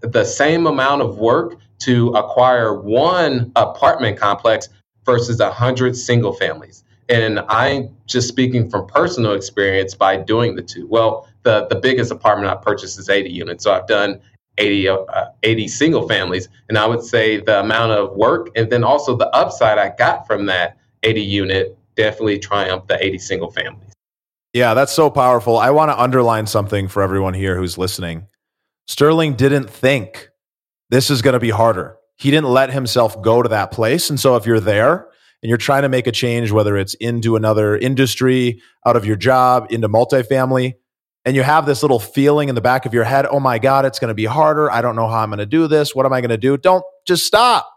the 0.00 0.24
same 0.24 0.66
amount 0.66 1.02
of 1.02 1.18
work 1.18 1.56
to 1.78 2.10
acquire 2.10 2.80
one 2.80 3.52
apartment 3.56 4.18
complex 4.18 4.68
versus 5.04 5.40
a 5.40 5.50
hundred 5.50 5.96
single 5.96 6.32
families. 6.32 6.84
And 7.08 7.40
I'm 7.48 7.94
just 8.06 8.28
speaking 8.28 8.68
from 8.68 8.86
personal 8.86 9.32
experience 9.32 9.94
by 9.94 10.16
doing 10.16 10.56
the 10.56 10.62
two. 10.62 10.86
Well, 10.88 11.28
the, 11.42 11.66
the 11.68 11.76
biggest 11.76 12.10
apartment 12.10 12.50
I 12.50 12.56
purchased 12.56 12.98
is 12.98 13.08
80 13.08 13.30
units. 13.30 13.64
So 13.64 13.72
I've 13.72 13.86
done 13.86 14.20
80, 14.58 14.88
uh, 14.88 15.26
80 15.42 15.68
single 15.68 16.08
families. 16.08 16.48
And 16.68 16.76
I 16.76 16.86
would 16.86 17.02
say 17.02 17.40
the 17.40 17.60
amount 17.60 17.92
of 17.92 18.16
work 18.16 18.48
and 18.56 18.70
then 18.70 18.82
also 18.82 19.16
the 19.16 19.28
upside 19.28 19.78
I 19.78 19.94
got 19.96 20.26
from 20.26 20.46
that 20.46 20.78
80 21.02 21.22
unit 21.22 21.78
definitely 21.94 22.38
triumph 22.38 22.86
the 22.88 23.02
80 23.04 23.18
single 23.18 23.50
families. 23.50 23.92
Yeah, 24.52 24.74
that's 24.74 24.92
so 24.92 25.10
powerful. 25.10 25.58
I 25.58 25.70
want 25.70 25.90
to 25.90 26.00
underline 26.00 26.46
something 26.46 26.88
for 26.88 27.02
everyone 27.02 27.34
here 27.34 27.56
who's 27.56 27.76
listening. 27.76 28.26
Sterling 28.88 29.34
didn't 29.34 29.68
think 29.68 30.30
this 30.88 31.10
is 31.10 31.22
going 31.22 31.34
to 31.34 31.40
be 31.40 31.50
harder. 31.50 31.96
He 32.16 32.30
didn't 32.30 32.48
let 32.48 32.72
himself 32.72 33.20
go 33.20 33.42
to 33.42 33.48
that 33.50 33.70
place. 33.70 34.08
And 34.08 34.18
so 34.18 34.36
if 34.36 34.46
you're 34.46 34.60
there 34.60 35.08
and 35.46 35.48
you're 35.48 35.58
trying 35.58 35.82
to 35.82 35.88
make 35.88 36.08
a 36.08 36.12
change, 36.12 36.50
whether 36.50 36.76
it's 36.76 36.94
into 36.94 37.36
another 37.36 37.76
industry, 37.76 38.60
out 38.84 38.96
of 38.96 39.06
your 39.06 39.14
job, 39.14 39.68
into 39.70 39.88
multifamily, 39.88 40.74
and 41.24 41.36
you 41.36 41.44
have 41.44 41.66
this 41.66 41.82
little 41.82 42.00
feeling 42.00 42.48
in 42.48 42.56
the 42.56 42.60
back 42.60 42.84
of 42.84 42.92
your 42.92 43.04
head, 43.04 43.26
oh 43.30 43.38
my 43.38 43.60
God, 43.60 43.84
it's 43.84 44.00
going 44.00 44.08
to 44.08 44.14
be 44.14 44.24
harder. 44.24 44.68
I 44.72 44.82
don't 44.82 44.96
know 44.96 45.06
how 45.06 45.20
I'm 45.20 45.28
going 45.28 45.38
to 45.38 45.46
do 45.46 45.68
this. 45.68 45.94
What 45.94 46.04
am 46.04 46.12
I 46.12 46.20
going 46.20 46.30
to 46.30 46.36
do? 46.36 46.56
Don't 46.56 46.82
just 47.06 47.24
stop. 47.24 47.72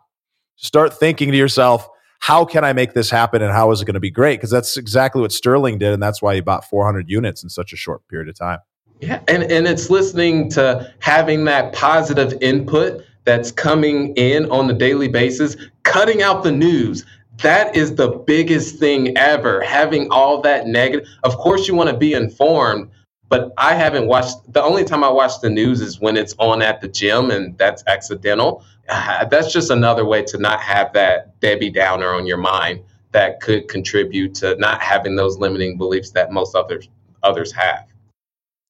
Start 0.56 0.98
thinking 0.98 1.30
to 1.30 1.38
yourself, 1.38 1.88
how 2.18 2.44
can 2.44 2.64
I 2.64 2.74
make 2.74 2.94
this 2.94 3.12
happen 3.12 3.44
and 3.44 3.52
how 3.52 3.70
is 3.70 3.84
it 3.84 3.86
going 3.86 3.94
to 3.94 4.00
be 4.00 4.10
great? 4.10 4.40
Because 4.40 4.50
that's 4.50 4.76
exactly 4.76 5.22
what 5.22 5.32
Sterling 5.32 5.78
did. 5.78 5.94
And 5.94 6.02
that's 6.02 6.24
why 6.24 6.34
he 6.34 6.42
bought 6.42 6.66
400 6.66 7.08
units 7.08 7.44
in 7.44 7.50
such 7.50 7.72
a 7.72 7.76
short 7.76 8.02
period 8.08 8.30
of 8.30 8.36
time. 8.36 8.58
Yeah. 9.00 9.22
And, 9.28 9.44
and 9.44 9.68
it's 9.68 9.92
listening 9.92 10.50
to 10.54 10.92
having 11.02 11.46
that 11.46 11.72
positive 11.74 12.34
input 12.42 13.06
that's 13.26 13.52
coming 13.52 14.16
in 14.16 14.50
on 14.50 14.66
the 14.66 14.74
daily 14.74 15.08
basis, 15.08 15.56
cutting 15.84 16.24
out 16.24 16.42
the 16.42 16.52
news. 16.52 17.06
That 17.42 17.76
is 17.76 17.96
the 17.96 18.10
biggest 18.10 18.80
thing 18.80 19.18
ever. 19.18 19.62
Having 19.62 20.12
all 20.12 20.42
that 20.42 20.68
negative. 20.68 21.08
Of 21.24 21.38
course, 21.38 21.68
you 21.68 21.76
want 21.76 21.90
to 21.90 21.96
be 21.96 22.14
informed, 22.14 22.90
but 23.30 23.54
I 23.58 23.76
haven't 23.76 24.08
watched. 24.08 24.52
The 24.52 24.62
only 24.62 24.84
time 24.84 25.04
I 25.04 25.10
watch 25.10 25.40
the 25.42 25.50
news 25.50 25.80
is 25.80 26.02
when 26.02 26.18
it's 26.18 26.36
on 26.38 26.62
at 26.62 26.82
the 26.82 26.88
gym, 26.88 27.32
and 27.32 27.58
that's 27.58 27.84
accidental. 27.88 28.64
Ah, 28.90 29.26
that's 29.30 29.54
just 29.54 29.70
another 29.70 30.04
way 30.04 30.24
to 30.24 30.38
not 30.38 30.60
have 30.62 30.92
that 30.94 31.40
Debbie 31.40 31.70
Downer 31.70 32.10
on 32.10 32.26
your 32.26 32.38
mind 32.38 32.82
that 33.12 33.40
could 33.40 33.68
contribute 33.68 34.36
to 34.36 34.56
not 34.58 34.82
having 34.82 35.16
those 35.16 35.38
limiting 35.38 35.78
beliefs 35.78 36.12
that 36.12 36.32
most 36.32 36.56
others 36.56 36.90
others 37.24 37.52
have. 37.54 37.86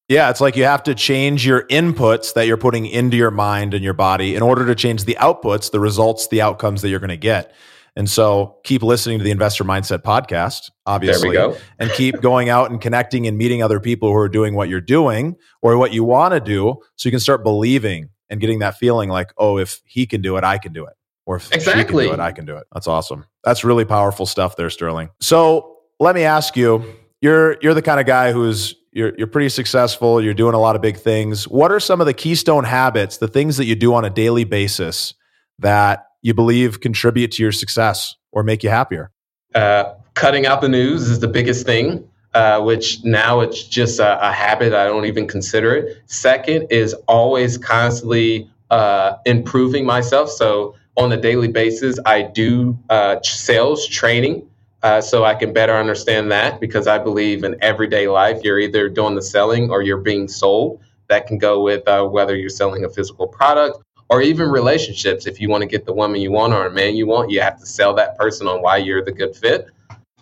Yeah, 0.10 0.30
it's 0.32 0.42
like 0.42 0.56
you 0.56 0.64
have 0.64 0.84
to 0.84 0.96
change 0.96 1.46
your 1.46 1.64
inputs 1.68 2.34
that 2.34 2.48
you're 2.48 2.58
putting 2.58 2.88
into 2.88 3.16
your 3.16 3.30
mind 3.30 3.76
and 3.76 3.84
your 3.84 3.94
body 3.94 4.36
in 4.36 4.42
order 4.42 4.66
to 4.66 4.74
change 4.74 5.06
the 5.06 5.16
outputs, 5.20 5.70
the 5.70 5.80
results, 5.80 6.28
the 6.28 6.42
outcomes 6.42 6.82
that 6.82 6.90
you're 6.90 7.00
going 7.00 7.10
to 7.10 7.18
get. 7.18 7.54
And 8.00 8.10
so 8.10 8.56
keep 8.64 8.82
listening 8.82 9.18
to 9.18 9.26
the 9.26 9.30
Investor 9.30 9.66
Mindset 9.66 10.04
podcast, 10.04 10.72
obviously. 10.86 11.36
and 11.80 11.92
keep 11.92 12.22
going 12.22 12.48
out 12.48 12.72
and 12.72 12.80
connecting 12.80 13.28
and 13.28 13.38
meeting 13.38 13.62
other 13.62 13.82
people 13.82 14.08
who 14.08 14.16
are 14.16 14.30
doing 14.30 14.56
what 14.56 14.70
you're 14.70 14.80
doing 14.80 15.36
or 15.62 15.78
what 15.78 15.92
you 15.92 16.06
want 16.06 16.34
to 16.34 16.40
do 16.40 16.78
so 16.96 17.10
you 17.10 17.12
can 17.12 17.20
start 17.20 17.44
believing 17.44 18.08
and 18.30 18.40
getting 18.40 18.60
that 18.60 18.78
feeling 18.78 19.10
like, 19.10 19.34
oh, 19.38 19.58
if 19.58 19.82
he 19.84 20.06
can 20.06 20.22
do 20.22 20.38
it, 20.38 20.46
I 20.46 20.58
can 20.60 20.72
do 20.72 20.86
it. 20.86 20.94
Or 21.26 21.36
if 21.36 21.52
exactly. 21.52 21.82
she 21.82 21.88
can 21.88 21.98
do 21.98 22.14
it, 22.14 22.20
I 22.26 22.32
can 22.32 22.46
do 22.46 22.56
it. 22.56 22.68
That's 22.72 22.88
awesome. 22.88 23.26
That's 23.44 23.66
really 23.66 23.84
powerful 23.84 24.26
stuff 24.26 24.56
there, 24.56 24.70
Sterling. 24.70 25.10
So 25.20 25.80
let 26.00 26.16
me 26.16 26.24
ask 26.24 26.56
you, 26.56 26.86
you're 27.20 27.58
you're 27.62 27.74
the 27.74 27.82
kind 27.82 28.00
of 28.00 28.06
guy 28.06 28.32
who's 28.32 28.76
you're 28.94 29.14
you're 29.18 29.28
pretty 29.28 29.50
successful, 29.50 30.24
you're 30.24 30.34
doing 30.34 30.56
a 30.56 30.60
lot 30.60 30.78
of 30.78 30.82
big 30.82 30.96
things. 30.96 31.50
What 31.50 31.70
are 31.70 31.82
some 31.82 32.00
of 32.00 32.08
the 32.08 32.14
keystone 32.14 32.64
habits, 32.64 33.18
the 33.18 33.28
things 33.28 33.58
that 33.58 33.66
you 33.66 33.76
do 33.76 33.94
on 33.94 34.06
a 34.06 34.10
daily 34.10 34.46
basis 34.46 35.16
that 35.60 36.06
you 36.22 36.34
believe 36.34 36.82
contribute 36.82 37.32
to 37.34 37.44
your 37.44 37.52
success 37.52 38.16
or 38.32 38.44
make 38.44 38.64
you 38.64 38.70
happier? 38.70 39.12
Uh, 39.56 39.94
cutting 40.14 40.46
out 40.46 40.62
the 40.62 40.70
news 40.70 41.10
is 41.10 41.20
the 41.20 41.28
biggest 41.28 41.66
thing. 41.66 42.08
Uh, 42.36 42.62
which 42.62 43.04
now 43.04 43.40
it's 43.40 43.64
just 43.64 44.00
a, 44.00 44.30
a, 44.30 44.32
habit. 44.32 44.72
I 44.72 44.86
don't 44.86 45.06
even 45.06 45.28
consider 45.28 45.74
it. 45.74 45.98
Second 46.06 46.68
is 46.70 46.94
always 47.08 47.58
constantly 47.58 48.48
uh, 48.70 49.14
improving 49.26 49.84
myself. 49.84 50.30
So 50.30 50.76
on 50.96 51.12
a 51.12 51.18
daily 51.18 51.48
basis, 51.48 51.98
I 52.06 52.22
do 52.22 52.78
uh, 52.92 53.20
sales 53.24 53.88
training 53.88 54.48
uh, 54.82 55.02
so 55.02 55.26
I 55.26 55.36
can 55.36 55.54
better 55.54 55.74
understand 55.74 56.32
that 56.32 56.60
because 56.60 56.88
I 56.88 57.00
believe 57.00 57.44
in 57.44 57.56
everyday 57.62 58.08
life, 58.08 58.42
you're 58.44 58.60
either 58.60 58.90
doing 58.90 59.16
the 59.16 59.22
selling 59.22 59.70
or 59.72 59.82
you're 59.82 59.98
being 59.98 60.28
sold. 60.28 60.82
That 61.08 61.26
can 61.26 61.38
go 61.38 61.64
with 61.64 61.88
uh, 61.88 62.06
whether 62.06 62.36
you're 62.36 62.50
selling 62.50 62.86
a 62.86 62.90
physical 62.90 63.28
product 63.28 63.80
or 64.10 64.22
even 64.22 64.50
relationships. 64.50 65.28
If 65.28 65.40
you 65.40 65.50
want 65.50 65.62
to 65.62 65.68
get 65.68 65.86
the 65.86 65.94
woman 65.94 66.20
you 66.20 66.32
want 66.32 66.54
or 66.54 66.66
a 66.66 66.72
man 66.72 66.96
you 66.96 67.08
want, 67.08 67.32
you 67.32 67.42
have 67.42 67.60
to 67.60 67.66
sell 67.66 67.94
that 67.96 68.18
person 68.18 68.48
on 68.48 68.62
why 68.62 68.78
you're 68.78 69.04
the 69.04 69.12
good 69.12 69.36
fit. 69.36 69.68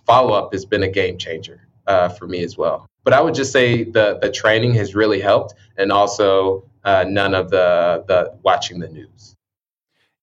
Follow 0.05 0.33
up 0.33 0.53
has 0.53 0.65
been 0.65 0.83
a 0.83 0.87
game 0.87 1.17
changer 1.17 1.67
uh, 1.87 2.09
for 2.09 2.27
me 2.27 2.43
as 2.43 2.57
well. 2.57 2.87
But 3.03 3.13
I 3.13 3.21
would 3.21 3.33
just 3.33 3.51
say 3.51 3.83
the 3.83 4.19
the 4.21 4.29
training 4.29 4.73
has 4.75 4.93
really 4.93 5.21
helped, 5.21 5.53
and 5.77 5.91
also 5.91 6.65
uh, 6.83 7.05
none 7.07 7.33
of 7.33 7.49
the 7.49 8.03
the 8.07 8.37
watching 8.43 8.79
the 8.79 8.89
news. 8.89 9.35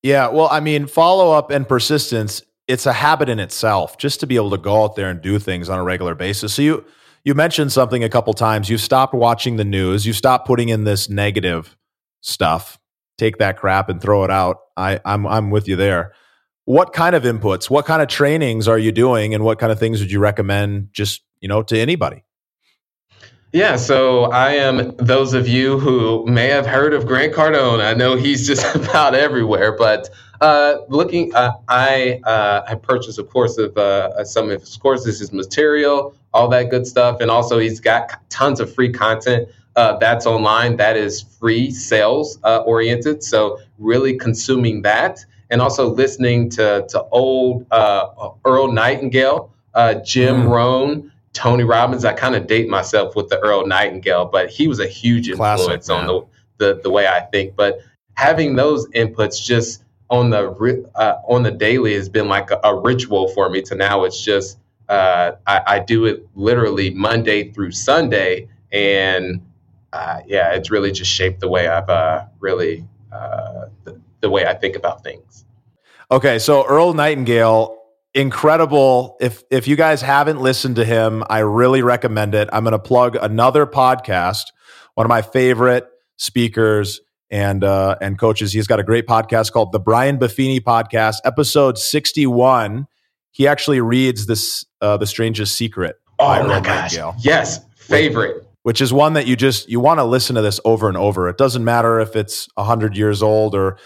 Yeah, 0.03 0.27
well, 0.27 0.47
I 0.51 0.59
mean, 0.59 0.85
follow 0.85 1.31
up 1.31 1.49
and 1.49 1.67
persistence. 1.67 2.43
It's 2.67 2.85
a 2.85 2.93
habit 2.93 3.29
in 3.29 3.39
itself, 3.39 3.97
just 3.97 4.19
to 4.19 4.27
be 4.27 4.35
able 4.35 4.51
to 4.51 4.57
go 4.57 4.83
out 4.83 4.95
there 4.95 5.09
and 5.09 5.21
do 5.21 5.39
things 5.39 5.69
on 5.69 5.79
a 5.79 5.83
regular 5.83 6.13
basis. 6.13 6.53
So 6.53 6.61
you 6.61 6.85
you 7.23 7.33
mentioned 7.33 7.71
something 7.71 8.03
a 8.03 8.09
couple 8.09 8.33
times. 8.35 8.69
You 8.69 8.77
stopped 8.77 9.15
watching 9.15 9.55
the 9.55 9.65
news. 9.65 10.05
You 10.05 10.13
stopped 10.13 10.45
putting 10.45 10.69
in 10.69 10.83
this 10.83 11.09
negative 11.09 11.75
stuff 12.21 12.79
take 13.17 13.37
that 13.37 13.57
crap 13.57 13.89
and 13.89 14.01
throw 14.01 14.23
it 14.23 14.31
out. 14.31 14.57
I, 14.77 14.99
I'm 15.05 15.25
I'm 15.25 15.49
with 15.49 15.67
you 15.67 15.75
there. 15.75 16.13
What 16.65 16.93
kind 16.93 17.15
of 17.15 17.23
inputs? 17.23 17.69
What 17.69 17.85
kind 17.85 18.01
of 18.01 18.07
trainings 18.07 18.67
are 18.67 18.79
you 18.79 18.91
doing, 18.91 19.33
and 19.33 19.43
what 19.43 19.59
kind 19.59 19.71
of 19.71 19.79
things 19.79 19.99
would 19.99 20.11
you 20.11 20.19
recommend? 20.19 20.89
Just 20.91 21.21
you 21.39 21.47
know, 21.47 21.61
to 21.63 21.77
anybody. 21.77 22.23
Yeah, 23.51 23.77
so 23.77 24.25
I 24.31 24.51
am 24.51 24.93
those 24.97 25.33
of 25.33 25.47
you 25.47 25.79
who 25.79 26.25
may 26.25 26.47
have 26.47 26.65
heard 26.65 26.93
of 26.93 27.05
Grant 27.05 27.33
Cardone. 27.33 27.81
I 27.81 27.93
know 27.93 28.17
he's 28.17 28.45
just 28.45 28.75
about 28.75 29.15
everywhere, 29.15 29.77
but 29.77 30.09
uh, 30.41 30.79
looking, 30.89 31.33
uh, 31.33 31.51
I 31.69 32.19
uh, 32.25 32.63
I 32.67 32.75
purchased 32.75 33.17
a 33.17 33.23
course 33.23 33.57
of 33.57 33.77
uh, 33.77 34.25
some 34.25 34.49
of 34.49 34.59
his 34.59 34.75
courses, 34.75 35.19
his 35.19 35.31
material, 35.31 36.13
all 36.33 36.49
that 36.49 36.69
good 36.69 36.85
stuff, 36.85 37.21
and 37.21 37.31
also 37.31 37.57
he's 37.57 37.79
got 37.79 38.29
tons 38.29 38.59
of 38.59 38.73
free 38.73 38.91
content 38.91 39.47
uh, 39.75 39.97
that's 39.97 40.25
online. 40.25 40.77
That 40.77 40.95
is 40.97 41.21
free 41.21 41.71
sales 41.71 42.39
uh, 42.43 42.59
oriented. 42.59 43.23
So 43.23 43.59
really 43.77 44.17
consuming 44.17 44.81
that, 44.83 45.19
and 45.49 45.61
also 45.61 45.89
listening 45.89 46.49
to 46.51 46.85
to 46.89 47.03
old 47.11 47.65
uh, 47.71 48.29
Earl 48.45 48.71
Nightingale, 48.71 49.53
uh, 49.73 49.95
Jim 49.95 50.43
mm. 50.43 50.49
Rohn, 50.49 51.11
Tony 51.33 51.63
Robbins. 51.63 52.05
I 52.05 52.13
kind 52.13 52.35
of 52.35 52.47
date 52.47 52.69
myself 52.69 53.15
with 53.15 53.29
the 53.29 53.39
Earl 53.39 53.67
Nightingale, 53.67 54.25
but 54.25 54.49
he 54.49 54.67
was 54.67 54.79
a 54.79 54.87
huge 54.87 55.29
influence 55.29 55.87
Classic, 55.87 55.91
on 55.91 56.07
the, 56.57 56.73
the 56.73 56.81
the 56.83 56.89
way 56.89 57.07
I 57.07 57.21
think. 57.21 57.55
But 57.55 57.79
having 58.15 58.55
those 58.55 58.87
inputs 58.89 59.43
just 59.43 59.83
on 60.09 60.29
the 60.29 60.89
uh, 60.95 61.15
on 61.27 61.43
the 61.43 61.51
daily 61.51 61.93
has 61.95 62.09
been 62.09 62.27
like 62.27 62.51
a, 62.51 62.59
a, 62.63 62.79
ritual 62.79 63.27
for 63.29 63.49
me. 63.49 63.61
To 63.63 63.75
now, 63.75 64.03
it's 64.03 64.23
just 64.23 64.59
uh, 64.87 65.33
I, 65.47 65.61
I 65.67 65.79
do 65.79 66.05
it 66.05 66.27
literally 66.35 66.91
Monday 66.91 67.51
through 67.51 67.71
Sunday, 67.71 68.47
and 68.71 69.41
uh, 69.95 70.21
yeah, 70.27 70.51
it's 70.51 70.69
really 70.69 70.91
just 70.91 71.09
shaped 71.09 71.39
the 71.39 71.47
way 71.47 71.69
I've 71.69 71.89
uh, 71.89 72.25
really 72.39 72.85
uh, 73.13 73.67
the, 73.85 74.01
the, 74.19 74.29
way 74.29 74.45
I 74.45 74.53
think 74.53 74.75
about 74.75 75.03
things. 75.03 75.45
Okay, 76.11 76.37
so 76.37 76.65
Earl 76.65 76.93
Nightingale, 76.93 77.77
incredible. 78.13 79.15
If 79.21 79.43
if 79.49 79.69
you 79.69 79.77
guys 79.77 80.01
haven't 80.01 80.41
listened 80.41 80.75
to 80.75 80.85
him, 80.85 81.23
I 81.29 81.39
really 81.39 81.81
recommend 81.81 82.35
it. 82.35 82.49
I'm 82.51 82.65
going 82.65 82.73
to 82.73 82.79
plug 82.79 83.15
another 83.15 83.65
podcast. 83.65 84.51
One 84.95 85.05
of 85.05 85.09
my 85.09 85.21
favorite 85.21 85.87
speakers 86.17 86.99
and 87.31 87.63
uh, 87.63 87.95
and 88.01 88.19
coaches. 88.19 88.51
He's 88.51 88.67
got 88.67 88.81
a 88.81 88.83
great 88.83 89.07
podcast 89.07 89.53
called 89.53 89.71
the 89.71 89.79
Brian 89.79 90.17
Buffini 90.17 90.59
Podcast, 90.59 91.15
episode 91.23 91.77
61. 91.77 92.87
He 93.31 93.47
actually 93.47 93.79
reads 93.79 94.25
this 94.25 94.65
uh, 94.81 94.97
the 94.97 95.07
strangest 95.07 95.55
secret. 95.55 95.95
Oh 96.19 96.45
my 96.45 96.59
gosh! 96.59 96.97
Nightingale. 96.97 97.15
Yes, 97.19 97.63
favorite 97.77 98.44
which 98.65 98.81
is 98.81 98.91
one 98.91 99.13
that 99.13 99.27
you 99.27 99.35
just 99.35 99.69
you 99.69 99.79
want 99.79 99.99
to 99.99 100.03
listen 100.03 100.35
to 100.35 100.41
this 100.41 100.59
over 100.65 100.87
and 100.87 100.97
over. 100.97 101.29
It 101.29 101.37
doesn't 101.37 101.63
matter 101.63 101.99
if 101.99 102.15
it's 102.15 102.49
100 102.55 102.97
years 102.97 103.21
old 103.21 103.53
or 103.53 103.77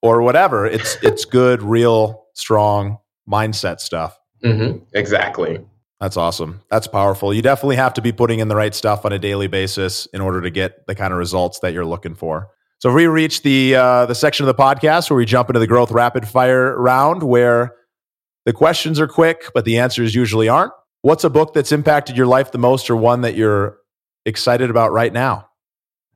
or 0.00 0.22
whatever. 0.22 0.64
It's 0.64 0.96
it's 1.02 1.26
good, 1.26 1.62
real, 1.62 2.24
strong 2.32 2.96
mindset 3.30 3.78
stuff. 3.78 4.18
Mm-hmm. 4.42 4.84
Exactly. 4.94 5.60
That's 6.00 6.16
awesome. 6.16 6.62
That's 6.70 6.86
powerful. 6.86 7.34
You 7.34 7.42
definitely 7.42 7.76
have 7.76 7.92
to 7.92 8.00
be 8.00 8.10
putting 8.10 8.38
in 8.38 8.48
the 8.48 8.56
right 8.56 8.74
stuff 8.74 9.04
on 9.04 9.12
a 9.12 9.18
daily 9.18 9.48
basis 9.48 10.06
in 10.14 10.22
order 10.22 10.40
to 10.40 10.48
get 10.50 10.86
the 10.86 10.94
kind 10.94 11.12
of 11.12 11.18
results 11.18 11.58
that 11.58 11.74
you're 11.74 11.84
looking 11.84 12.14
for. 12.14 12.48
So 12.78 12.90
we 12.94 13.06
reach 13.08 13.42
the 13.42 13.74
uh, 13.74 14.06
the 14.06 14.14
section 14.14 14.48
of 14.48 14.56
the 14.56 14.62
podcast 14.62 15.10
where 15.10 15.18
we 15.18 15.26
jump 15.26 15.50
into 15.50 15.60
the 15.60 15.66
growth 15.66 15.90
rapid 15.90 16.26
fire 16.26 16.74
round, 16.80 17.22
where 17.22 17.74
the 18.46 18.54
questions 18.54 18.98
are 18.98 19.08
quick, 19.08 19.50
but 19.52 19.66
the 19.66 19.76
answers 19.76 20.14
usually 20.14 20.48
aren't. 20.48 20.72
What's 21.02 21.24
a 21.24 21.30
book 21.30 21.52
that's 21.52 21.70
impacted 21.70 22.16
your 22.16 22.26
life 22.26 22.50
the 22.50 22.56
most, 22.56 22.88
or 22.88 22.96
one 22.96 23.20
that 23.20 23.34
you're 23.34 23.76
excited 24.26 24.68
about 24.68 24.92
right 24.92 25.12
now? 25.12 25.48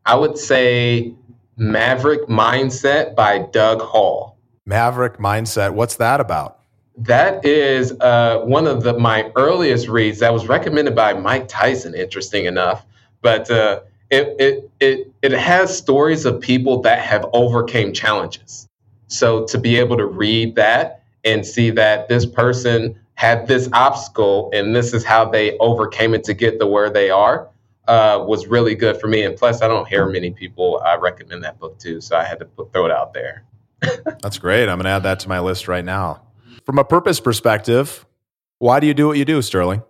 I 0.04 0.16
would 0.16 0.36
say 0.36 1.14
Maverick 1.56 2.26
Mindset 2.26 3.14
by 3.14 3.38
Doug 3.38 3.80
Hall. 3.80 4.36
Maverick 4.66 5.18
Mindset. 5.18 5.72
What's 5.72 5.96
that 5.96 6.20
about? 6.20 6.58
That 6.96 7.44
is 7.46 7.92
uh, 8.00 8.40
one 8.40 8.66
of 8.66 8.82
the, 8.82 8.98
my 8.98 9.30
earliest 9.36 9.88
reads 9.88 10.18
that 10.18 10.32
was 10.32 10.48
recommended 10.48 10.94
by 10.94 11.14
Mike 11.14 11.48
Tyson, 11.48 11.94
interesting 11.94 12.44
enough. 12.44 12.84
But 13.22 13.50
uh, 13.50 13.80
it, 14.10 14.36
it, 14.38 14.70
it, 14.80 15.12
it 15.22 15.32
has 15.32 15.76
stories 15.76 16.26
of 16.26 16.40
people 16.40 16.82
that 16.82 17.00
have 17.00 17.24
overcame 17.32 17.92
challenges. 17.92 18.68
So 19.06 19.44
to 19.46 19.58
be 19.58 19.76
able 19.76 19.96
to 19.96 20.06
read 20.06 20.56
that 20.56 21.02
and 21.24 21.44
see 21.46 21.70
that 21.70 22.08
this 22.08 22.26
person 22.26 22.98
had 23.14 23.46
this 23.46 23.68
obstacle 23.72 24.50
and 24.52 24.74
this 24.74 24.94
is 24.94 25.04
how 25.04 25.26
they 25.26 25.56
overcame 25.58 26.14
it 26.14 26.24
to 26.24 26.34
get 26.34 26.58
to 26.58 26.66
where 26.66 26.90
they 26.90 27.10
are, 27.10 27.48
uh, 27.90 28.24
was 28.24 28.46
really 28.46 28.76
good 28.76 29.00
for 29.00 29.08
me. 29.08 29.24
And 29.24 29.36
plus, 29.36 29.62
I 29.62 29.68
don't 29.68 29.88
hear 29.88 30.08
many 30.08 30.30
people 30.30 30.80
I 30.86 30.94
recommend 30.94 31.42
that 31.42 31.58
book 31.58 31.76
too, 31.78 32.00
so 32.00 32.16
I 32.16 32.24
had 32.24 32.38
to 32.38 32.44
put, 32.44 32.72
throw 32.72 32.86
it 32.86 32.92
out 32.92 33.12
there. 33.12 33.44
That's 34.22 34.38
great. 34.38 34.68
I'm 34.68 34.76
going 34.76 34.84
to 34.84 34.90
add 34.90 35.02
that 35.02 35.18
to 35.20 35.28
my 35.28 35.40
list 35.40 35.66
right 35.66 35.84
now. 35.84 36.22
From 36.64 36.78
a 36.78 36.84
purpose 36.84 37.18
perspective, 37.18 38.06
why 38.58 38.78
do 38.78 38.86
you 38.86 38.94
do 38.94 39.08
what 39.08 39.18
you 39.18 39.24
do, 39.24 39.42
Sterling? 39.42 39.82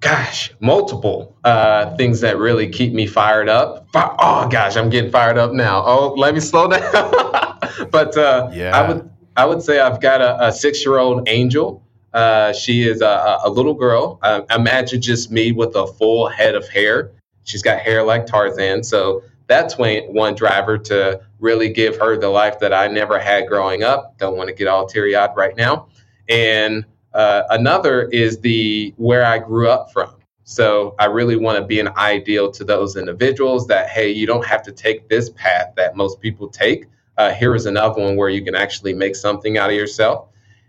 Gosh, 0.00 0.52
multiple 0.60 1.34
uh, 1.44 1.96
things 1.96 2.20
that 2.20 2.36
really 2.36 2.68
keep 2.68 2.92
me 2.92 3.06
fired 3.06 3.48
up. 3.48 3.88
Oh 3.94 4.46
gosh, 4.50 4.76
I'm 4.76 4.90
getting 4.90 5.10
fired 5.10 5.38
up 5.38 5.52
now. 5.52 5.82
Oh, 5.86 6.12
let 6.18 6.34
me 6.34 6.40
slow 6.40 6.68
down. 6.68 6.82
but 7.90 8.14
uh, 8.18 8.50
yeah. 8.52 8.76
I 8.76 8.86
would 8.86 9.10
I 9.34 9.46
would 9.46 9.62
say 9.62 9.80
I've 9.80 10.02
got 10.02 10.20
a, 10.20 10.48
a 10.48 10.52
six 10.52 10.84
year 10.84 10.98
old 10.98 11.26
angel 11.26 11.83
uh, 12.14 12.52
she 12.52 12.88
is 12.88 13.02
a, 13.02 13.40
a 13.44 13.50
little 13.50 13.74
girl. 13.74 14.18
Uh, 14.22 14.42
imagine 14.54 15.02
just 15.02 15.30
me 15.30 15.52
with 15.52 15.74
a 15.74 15.86
full 15.86 16.28
head 16.28 16.54
of 16.54 16.68
hair. 16.68 17.10
She's 17.42 17.62
got 17.62 17.80
hair 17.80 18.02
like 18.02 18.26
Tarzan. 18.26 18.84
So 18.84 19.22
that's 19.46 19.76
one 19.76 20.34
driver 20.34 20.78
to 20.78 21.20
really 21.40 21.70
give 21.70 21.98
her 21.98 22.16
the 22.16 22.28
life 22.28 22.58
that 22.60 22.72
I 22.72 22.86
never 22.86 23.18
had 23.18 23.46
growing 23.48 23.82
up. 23.82 24.16
Don't 24.18 24.36
want 24.36 24.48
to 24.48 24.54
get 24.54 24.68
all 24.68 24.86
teary 24.86 25.14
eyed 25.14 25.36
right 25.36 25.56
now. 25.56 25.88
And 26.28 26.86
uh, 27.12 27.42
another 27.50 28.04
is 28.04 28.38
the 28.38 28.94
where 28.96 29.24
I 29.24 29.38
grew 29.38 29.68
up 29.68 29.92
from. 29.92 30.14
So 30.44 30.94
I 30.98 31.06
really 31.06 31.36
want 31.36 31.58
to 31.58 31.64
be 31.64 31.80
an 31.80 31.88
ideal 31.96 32.50
to 32.52 32.64
those 32.64 32.96
individuals 32.96 33.66
that, 33.68 33.88
hey, 33.88 34.10
you 34.10 34.26
don't 34.26 34.44
have 34.44 34.62
to 34.64 34.72
take 34.72 35.08
this 35.08 35.30
path 35.30 35.72
that 35.76 35.96
most 35.96 36.20
people 36.20 36.48
take. 36.48 36.86
Uh, 37.16 37.32
here 37.32 37.54
is 37.54 37.66
another 37.66 38.02
one 38.02 38.16
where 38.16 38.28
you 38.28 38.44
can 38.44 38.54
actually 38.54 38.92
make 38.92 39.16
something 39.16 39.56
out 39.58 39.70
of 39.70 39.76
yourself. 39.76 40.28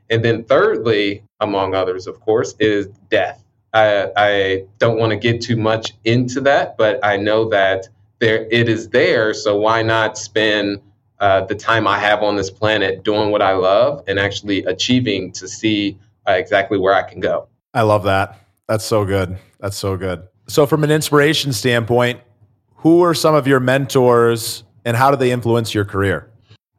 And 0.10 0.24
then 0.24 0.44
thirdly, 0.44 1.24
among 1.40 1.74
others, 1.76 2.08
of 2.08 2.20
course, 2.20 2.56
is 2.60 2.88
death. 3.10 3.44
I, 3.74 4.12
I 4.16 4.66
don't 4.78 4.98
want 4.98 5.12
to 5.12 5.18
get 5.18 5.42
too 5.42 5.58
much 5.58 5.94
into 6.06 6.40
that, 6.42 6.78
but 6.78 7.04
I 7.04 7.18
know 7.18 7.50
that 7.50 7.88
there 8.20 8.48
it 8.50 8.70
is 8.70 8.90
there. 8.90 9.34
So 9.34 9.58
why 9.58 9.82
not 9.82 10.18
spend 10.18 10.80
uh, 11.20 11.42
the 11.46 11.56
time 11.56 11.88
I 11.88 12.00
have 12.00 12.24
on 12.24 12.36
this 12.36 12.50
planet 12.50 13.04
doing 13.04 13.32
what 13.32 13.42
I 13.42 13.54
love 13.54 14.04
and 14.08 14.20
actually 14.20 14.64
achieving 14.64 15.32
to 15.34 15.48
see 15.48 15.98
uh, 16.28 16.34
exactly 16.34 16.78
where 16.78 16.94
I 16.94 17.04
can 17.04 17.20
go? 17.20 17.48
I 17.74 17.82
love 17.82 18.04
that. 18.04 18.40
That's 18.68 18.86
so 18.86 19.06
good. 19.06 19.38
That's 19.60 19.78
so 19.78 19.98
good. 19.98 20.28
So, 20.48 20.66
from 20.66 20.84
an 20.84 20.92
inspiration 20.92 21.54
standpoint, 21.54 22.22
who 22.78 23.04
are 23.04 23.14
some 23.14 23.36
of 23.36 23.48
your 23.48 23.60
mentors 23.60 24.64
and 24.86 24.96
how 24.96 25.12
do 25.12 25.18
they 25.18 25.32
influence 25.32 25.74
your 25.74 25.86
career? 25.86 26.30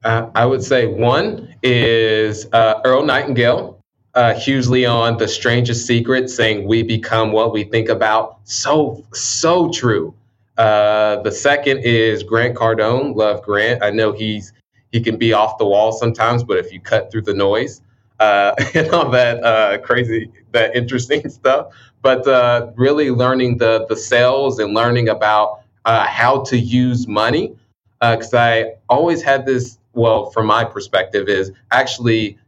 Uh, 0.05 0.31
I 0.35 0.47
would 0.47 0.63
say 0.63 0.87
one 0.87 1.55
is 1.63 2.47
uh, 2.53 2.81
Earl 2.85 3.05
Nightingale, 3.05 3.83
uh, 4.15 4.35
hugely 4.35 4.87
on 4.87 5.17
The 5.19 5.29
Strangest 5.29 5.87
Secret, 5.87 6.31
saying 6.31 6.67
we 6.67 6.83
become 6.83 7.33
what 7.33 7.53
we 7.53 7.65
think 7.65 7.89
about. 7.89 8.39
So, 8.45 9.05
so 9.13 9.71
true. 9.71 10.15
Uh, 10.57 11.21
the 11.23 11.33
second 11.33 11.81
is 11.85 12.23
Grant 12.23 12.57
Cardone. 12.57 13.15
Love 13.15 13.43
Grant. 13.43 13.83
I 13.83 13.91
know 13.91 14.13
he's 14.13 14.53
he 14.93 15.01
can 15.01 15.19
be 15.19 15.33
off 15.33 15.59
the 15.59 15.67
wall 15.67 15.93
sometimes, 15.93 16.45
but 16.45 16.57
if 16.57 16.73
you 16.73 16.81
cut 16.81 17.11
through 17.11 17.23
the 17.23 17.35
noise 17.35 17.83
uh, 18.21 18.55
and 18.75 18.89
all 18.91 19.11
that 19.11 19.43
uh, 19.45 19.79
crazy, 19.79 20.31
that 20.53 20.75
interesting 20.75 21.29
stuff, 21.29 21.75
but 22.03 22.27
uh, 22.27 22.71
really 22.77 23.11
learning 23.11 23.59
the 23.59 23.87
the 23.89 23.97
sales 23.97 24.59
and 24.59 24.75
learning 24.75 25.09
about 25.09 25.61
uh, 25.85 26.07
how 26.07 26.41
to 26.45 26.59
use 26.59 27.07
money, 27.07 27.55
because 28.01 28.33
uh, 28.35 28.39
I 28.39 28.75
always 28.89 29.23
had 29.23 29.47
this. 29.47 29.79
Well, 29.97 30.31
from 30.31 30.47
my 30.47 30.65
perspective, 30.65 31.29
is 31.29 31.51
actually 31.73 32.39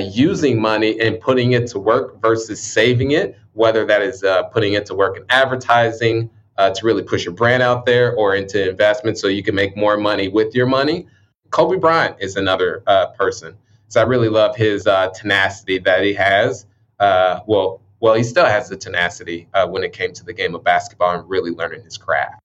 using 0.00 0.58
money 0.58 0.98
and 1.00 1.20
putting 1.20 1.52
it 1.52 1.66
to 1.68 1.78
work 1.78 2.20
versus 2.22 2.62
saving 2.62 3.10
it. 3.10 3.38
Whether 3.52 3.84
that 3.84 4.00
is 4.00 4.24
putting 4.52 4.72
it 4.72 4.86
to 4.86 4.94
work 4.94 5.18
in 5.18 5.24
advertising 5.28 6.30
uh, 6.58 6.70
to 6.70 6.86
really 6.86 7.02
push 7.02 7.24
your 7.24 7.34
brand 7.34 7.62
out 7.62 7.86
there 7.86 8.14
or 8.14 8.34
into 8.34 8.68
investment 8.68 9.18
so 9.18 9.28
you 9.28 9.42
can 9.42 9.54
make 9.54 9.76
more 9.76 9.96
money 9.96 10.28
with 10.28 10.54
your 10.54 10.66
money. 10.66 11.06
Kobe 11.50 11.76
Bryant 11.76 12.16
is 12.18 12.36
another 12.36 12.82
uh, 12.86 13.06
person. 13.08 13.56
So 13.88 14.00
I 14.00 14.04
really 14.04 14.28
love 14.28 14.56
his 14.56 14.86
uh, 14.86 15.10
tenacity 15.10 15.78
that 15.78 16.02
he 16.02 16.12
has. 16.14 16.66
Uh, 16.98 17.40
well, 17.46 17.80
well, 18.00 18.14
he 18.14 18.22
still 18.22 18.46
has 18.46 18.68
the 18.68 18.76
tenacity 18.76 19.48
uh, 19.54 19.66
when 19.66 19.84
it 19.84 19.92
came 19.92 20.12
to 20.14 20.24
the 20.24 20.32
game 20.32 20.54
of 20.54 20.64
basketball 20.64 21.18
and 21.18 21.28
really 21.28 21.50
learning 21.50 21.82
his 21.82 21.96
craft. 21.96 22.40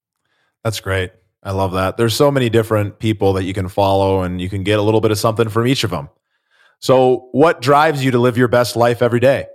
That's 0.64 0.80
great. 0.80 1.12
I 1.44 1.52
love 1.52 1.74
that. 1.74 1.98
There's 1.98 2.16
so 2.16 2.30
many 2.30 2.50
different 2.50 3.00
people 3.00 3.34
that 3.34 3.44
you 3.44 3.54
can 3.54 3.68
follow, 3.68 4.22
and 4.22 4.40
you 4.40 4.50
can 4.50 4.64
get 4.64 4.78
a 4.78 4.82
little 4.82 5.02
bit 5.02 5.12
of 5.12 5.18
something 5.18 5.50
from 5.50 5.68
each 5.68 5.84
of 5.84 5.90
them. 5.90 6.10
So, 6.80 7.30
what 7.32 7.62
drives 7.62 8.04
you 8.04 8.12
to 8.12 8.20
live 8.20 8.38
your 8.38 8.48
best 8.48 8.76
life 8.76 9.02
every 9.02 9.20
day? 9.20 9.48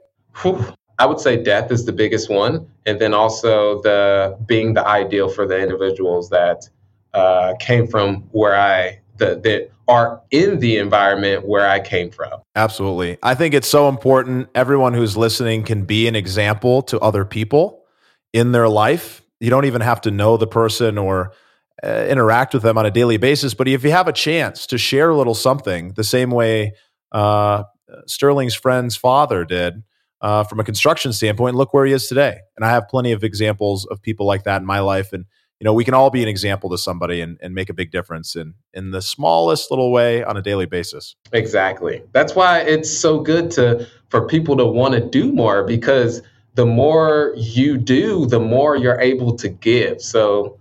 I 0.99 1.07
would 1.07 1.21
say 1.21 1.43
death 1.43 1.71
is 1.71 1.85
the 1.85 1.93
biggest 1.93 2.31
one, 2.31 2.67
and 2.87 3.01
then 3.01 3.15
also 3.15 3.83
the 3.83 4.37
being 4.47 4.75
the 4.75 4.87
ideal 4.87 5.29
for 5.29 5.47
the 5.47 5.61
individuals 5.61 6.31
that 6.31 6.69
uh, 7.15 7.55
came 7.61 7.87
from 7.87 8.23
where 8.33 8.57
I 8.57 9.01
the, 9.19 9.41
that 9.45 9.71
are 9.89 10.21
in 10.31 10.59
the 10.59 10.79
environment 10.79 11.47
where 11.47 11.69
I 11.69 11.81
came 11.81 12.11
from. 12.11 12.41
Absolutely, 12.55 13.19
I 13.23 13.35
think 13.35 13.55
it's 13.55 13.69
so 13.69 13.89
important. 13.89 14.49
Everyone 14.55 14.95
who's 14.95 15.17
listening 15.17 15.65
can 15.65 15.85
be 15.85 16.09
an 16.09 16.17
example 16.17 16.83
to 16.83 16.99
other 17.01 17.25
people 17.25 17.85
in 18.33 18.53
their 18.53 18.69
life. 18.69 19.23
You 19.39 19.51
don't 19.51 19.67
even 19.67 19.83
have 19.83 20.01
to 20.03 20.11
know 20.11 20.37
the 20.37 20.47
person 20.47 20.97
or 20.97 21.33
uh, 21.83 22.07
interact 22.09 22.55
with 22.55 22.63
them 22.63 22.79
on 22.79 22.87
a 22.87 22.91
daily 22.91 23.17
basis, 23.17 23.55
but 23.55 23.69
if 23.69 23.85
you 23.85 23.91
have 23.91 24.09
a 24.09 24.13
chance 24.13 24.67
to 24.67 24.79
share 24.79 25.11
a 25.11 25.17
little 25.17 25.35
something, 25.35 25.93
the 25.95 26.05
same 26.05 26.31
way 26.31 26.73
uh, 27.13 27.65
Sterling's 28.07 28.55
friend's 28.55 28.97
father 28.97 29.45
did 29.45 29.83
uh, 30.21 30.45
from 30.45 30.61
a 30.61 30.65
construction 30.65 31.13
standpoint. 31.13 31.57
Look 31.57 31.75
where 31.75 31.87
he 31.87 31.93
is 31.93 32.09
today. 32.09 32.39
And 32.57 32.65
I 32.65 32.71
have 32.71 32.89
plenty 32.89 33.13
of 33.13 33.23
examples 33.23 33.87
of 33.87 34.03
people 34.03 34.27
like 34.27 34.45
that 34.45 34.61
in 34.61 34.67
my 34.67 34.81
life. 34.81 35.13
And 35.13 35.27
you 35.61 35.65
know, 35.65 35.73
we 35.73 35.85
can 35.85 35.95
all 35.95 36.11
be 36.11 36.23
an 36.23 36.29
example 36.29 36.69
to 36.71 36.77
somebody 36.77 37.23
and, 37.23 37.39
and 37.41 37.55
make 37.55 37.71
a 37.71 37.75
big 37.75 37.91
difference 37.91 38.37
in 38.37 38.55
in 38.75 38.91
the 38.91 39.01
smallest 39.01 39.71
little 39.71 39.91
way 39.91 40.23
on 40.23 40.37
a 40.37 40.43
daily 40.43 40.67
basis. 40.67 41.17
Exactly. 41.33 42.03
That's 42.13 42.35
why 42.35 42.61
it's 42.61 42.91
so 42.91 43.21
good 43.21 43.51
to 43.53 43.87
for 44.11 44.27
people 44.27 44.57
to 44.59 44.67
want 44.67 44.95
to 44.95 45.01
do 45.01 45.33
more 45.33 45.65
because 45.65 46.23
the 46.55 46.67
more 46.67 47.35
you 47.37 47.79
do, 47.79 48.27
the 48.27 48.41
more 48.41 48.77
you're 48.77 49.01
able 49.01 49.35
to 49.37 49.49
give. 49.49 50.01
So 50.03 50.59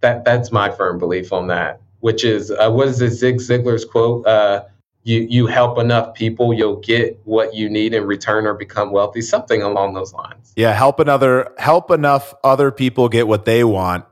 that 0.00 0.24
that's 0.24 0.52
my 0.52 0.70
firm 0.70 0.98
belief 0.98 1.32
on 1.32 1.48
that. 1.48 1.80
Which 2.00 2.24
is 2.24 2.50
uh, 2.50 2.70
what 2.70 2.88
is 2.88 3.00
it? 3.00 3.10
Zig 3.10 3.36
Ziglar's 3.36 3.84
quote? 3.84 4.26
Uh, 4.26 4.64
you 5.02 5.26
you 5.28 5.46
help 5.46 5.78
enough 5.78 6.14
people, 6.14 6.52
you'll 6.52 6.76
get 6.76 7.18
what 7.24 7.54
you 7.54 7.68
need 7.68 7.94
in 7.94 8.04
return 8.04 8.46
or 8.46 8.54
become 8.54 8.92
wealthy, 8.92 9.22
something 9.22 9.62
along 9.62 9.94
those 9.94 10.12
lines. 10.12 10.52
Yeah, 10.56 10.72
help 10.72 11.00
another 11.00 11.52
help 11.58 11.90
enough 11.90 12.34
other 12.44 12.70
people 12.70 13.08
get 13.08 13.26
what 13.26 13.44
they 13.44 13.64
want 13.64 14.04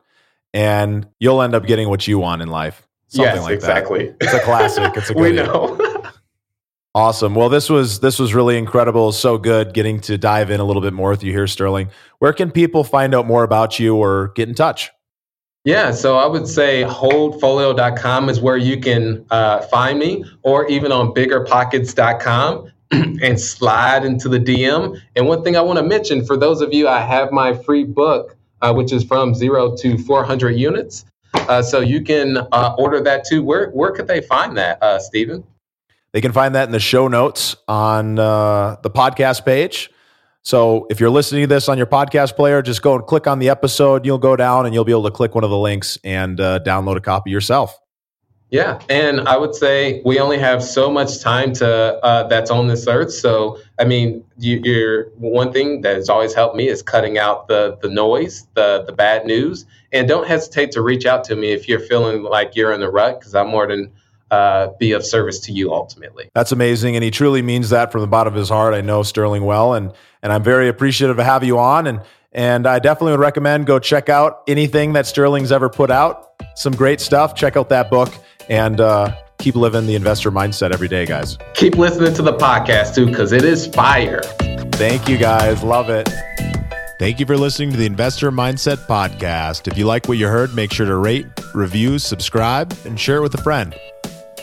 and 0.57 1.07
you'll 1.21 1.43
end 1.43 1.55
up 1.55 1.67
getting 1.67 1.91
what 1.91 2.09
you 2.09 2.19
want 2.19 2.41
in 2.41 2.49
life. 2.49 2.89
Something 3.09 3.37
yes, 3.37 3.45
like 3.45 3.55
exactly. 3.55 4.07
that. 4.07 4.17
It's 4.23 4.33
a 4.33 4.41
classic. 4.41 4.97
It's 4.97 5.11
a 5.11 5.15
good 5.15 5.21
We 5.21 5.33
know. 5.33 6.03
awesome. 6.95 7.35
Well, 7.35 7.51
this 7.51 7.69
was 7.69 8.01
this 8.01 8.19
was 8.19 8.33
really 8.33 8.57
incredible. 8.57 9.13
So 9.13 9.37
good 9.37 9.75
getting 9.75 10.01
to 10.03 10.17
dive 10.17 10.51
in 10.51 10.59
a 10.59 10.65
little 10.65 10.81
bit 10.83 10.95
more 10.95 11.11
with 11.11 11.23
you 11.23 11.31
here, 11.31 11.47
Sterling. 11.47 11.91
Where 12.21 12.33
can 12.33 12.51
people 12.51 12.85
find 12.85 13.15
out 13.15 13.27
more 13.27 13.45
about 13.45 13.79
you 13.79 13.97
or 13.97 14.29
get 14.29 14.49
in 14.49 14.55
touch? 14.55 14.91
Yeah, 15.67 15.91
so 15.91 16.17
I 16.17 16.27
would 16.27 16.47
say 16.47 16.85
holdfolio.com 16.85 18.29
is 18.29 18.41
where 18.41 18.57
you 18.57 18.79
can 18.79 19.27
uh, 19.33 19.63
find 19.63 19.99
me, 19.99 20.25
or 20.45 20.65
even 20.69 20.93
on 20.93 21.09
biggerpockets.com 21.09 22.71
and 22.93 23.41
slide 23.41 24.05
into 24.05 24.29
the 24.29 24.39
DM. 24.39 25.01
And 25.17 25.27
one 25.27 25.43
thing 25.43 25.57
I 25.57 25.63
want 25.63 25.81
to 25.81 25.83
mention 25.83 26.25
for 26.25 26.37
those 26.37 26.61
of 26.61 26.73
you, 26.73 26.87
I 26.87 27.01
have 27.01 27.33
my 27.33 27.53
free 27.53 27.83
book, 27.83 28.37
uh, 28.63 28.75
which 28.75 28.93
is 28.93 29.03
from 29.03 29.35
zero 29.35 29.77
to 29.79 29.99
400 29.99 30.53
units. 30.53 31.05
Uh, 31.35 31.63
so 31.63 31.81
you 31.81 32.01
can 32.01 32.37
uh, 32.53 32.77
order 32.79 33.01
that 33.01 33.25
too. 33.25 33.43
Where, 33.43 33.71
where 33.71 33.91
could 33.91 34.07
they 34.07 34.21
find 34.21 34.57
that, 34.57 34.81
uh, 34.81 35.01
Stephen? 35.01 35.43
They 36.13 36.21
can 36.21 36.31
find 36.31 36.55
that 36.55 36.69
in 36.69 36.71
the 36.71 36.79
show 36.79 37.09
notes 37.09 37.57
on 37.67 38.21
uh, 38.21 38.77
the 38.85 38.91
podcast 38.91 39.45
page. 39.45 39.91
So 40.47 40.87
if 40.91 41.01
you're 41.01 41.11
listening 41.11 41.43
to 41.43 41.49
this 41.49 41.69
on 41.69 41.77
your 41.77 41.89
podcast 41.89 42.37
player, 42.37 42.63
just 42.63 42.81
go 42.81 42.95
and 42.95 43.05
click 43.05 43.27
on 43.27 43.41
the 43.41 43.49
episode. 43.49 44.07
You'll 44.07 44.17
go 44.19 44.37
down 44.37 44.65
and 44.65 44.73
you'll 44.73 44.85
be 44.85 44.93
able 44.93 45.03
to 45.03 45.11
click 45.11 45.35
one 45.35 45.43
of 45.43 45.51
the 45.51 45.59
links 45.59 45.99
and 46.05 46.39
uh, 46.41 46.61
download 46.61 46.97
a 46.97 47.01
copy 47.01 47.33
yourself. 47.33 47.77
Yeah, 48.51 48.79
and 48.89 49.23
I 49.23 49.39
would 49.39 49.57
say 49.57 50.03
we 50.05 50.21
only 50.21 50.39
have 50.39 50.63
so 50.63 50.89
much 50.89 51.21
time 51.21 51.53
to 51.55 51.69
uh, 51.69 52.29
that's 52.29 52.53
on 52.53 52.69
this 52.69 52.87
earth. 52.87 53.13
So 53.13 53.59
I 53.81 53.87
mean, 53.87 54.25
you, 54.39 54.63
are 54.73 55.11
one 55.17 55.53
thing 55.53 55.81
that 55.81 55.97
has 55.97 56.09
always 56.09 56.33
helped 56.33 56.55
me 56.55 56.69
is 56.69 56.81
cutting 56.81 57.19
out 57.19 57.49
the 57.49 57.77
the 57.83 57.91
noise, 57.91 58.47
the 58.55 58.85
the 58.87 58.93
bad 58.93 59.27
news, 59.27 59.67
and 59.91 60.07
don't 60.07 60.29
hesitate 60.29 60.71
to 60.73 60.81
reach 60.81 61.07
out 61.07 61.25
to 61.25 61.35
me 61.35 61.51
if 61.51 61.67
you're 61.69 61.81
feeling 61.81 62.23
like 62.23 62.55
you're 62.55 62.73
in 62.73 62.79
the 62.79 62.89
rut 62.89 63.19
because 63.19 63.35
I'm 63.35 63.49
more 63.49 63.67
than 63.67 63.91
uh, 64.31 64.69
be 64.79 64.93
of 64.93 65.05
service 65.05 65.39
to 65.41 65.53
you 65.53 65.73
ultimately. 65.73 66.31
That's 66.35 66.53
amazing, 66.53 66.97
and 66.97 67.05
he 67.05 67.11
truly 67.11 67.43
means 67.43 67.71
that 67.71 67.93
from 67.93 68.01
the 68.01 68.07
bottom 68.07 68.33
of 68.33 68.39
his 68.39 68.49
heart. 68.49 68.75
I 68.75 68.81
know 68.81 69.03
Sterling 69.03 69.45
well, 69.45 69.75
and 69.75 69.93
and 70.23 70.33
I'm 70.33 70.43
very 70.43 70.69
appreciative 70.69 71.19
of 71.19 71.25
having 71.25 71.47
you 71.47 71.59
on, 71.59 71.87
and 71.87 72.01
and 72.33 72.67
I 72.67 72.79
definitely 72.79 73.13
would 73.13 73.21
recommend 73.21 73.67
go 73.67 73.79
check 73.79 74.09
out 74.09 74.43
anything 74.49 74.93
that 74.95 75.07
Sterling's 75.07 75.53
ever 75.53 75.69
put 75.69 75.91
out. 75.91 76.33
Some 76.57 76.75
great 76.75 77.01
stuff. 77.01 77.35
Check 77.35 77.57
out 77.57 77.69
that 77.69 77.91
book, 77.91 78.13
and 78.49 78.81
uh, 78.81 79.15
keep 79.39 79.55
living 79.55 79.87
the 79.87 79.95
investor 79.95 80.31
mindset 80.31 80.73
every 80.73 80.89
day, 80.89 81.07
guys. 81.07 81.39
Keep 81.55 81.77
listening 81.77 82.15
to 82.15 82.23
the 82.23 82.35
podcast 82.35 82.95
too, 82.95 83.07
because 83.07 83.33
it 83.33 83.45
is 83.45 83.67
fire. 83.67 84.23
Thank 84.73 85.09
you, 85.09 85.17
guys. 85.17 85.63
Love 85.63 85.89
it. 85.89 86.09
Thank 86.99 87.21
you 87.21 87.27
for 87.27 87.37
listening 87.37 87.71
to 87.73 87.77
the 87.77 87.85
Investor 87.85 88.33
Mindset 88.33 88.87
Podcast. 88.87 89.69
If 89.71 89.77
you 89.77 89.85
like 89.85 90.09
what 90.09 90.17
you 90.17 90.29
heard, 90.29 90.55
make 90.55 90.73
sure 90.73 90.87
to 90.87 90.97
rate, 90.97 91.27
review, 91.55 91.99
subscribe, 91.99 92.75
and 92.87 92.99
share 92.99 93.19
it 93.19 93.21
with 93.21 93.35
a 93.35 93.43
friend. 93.43 93.75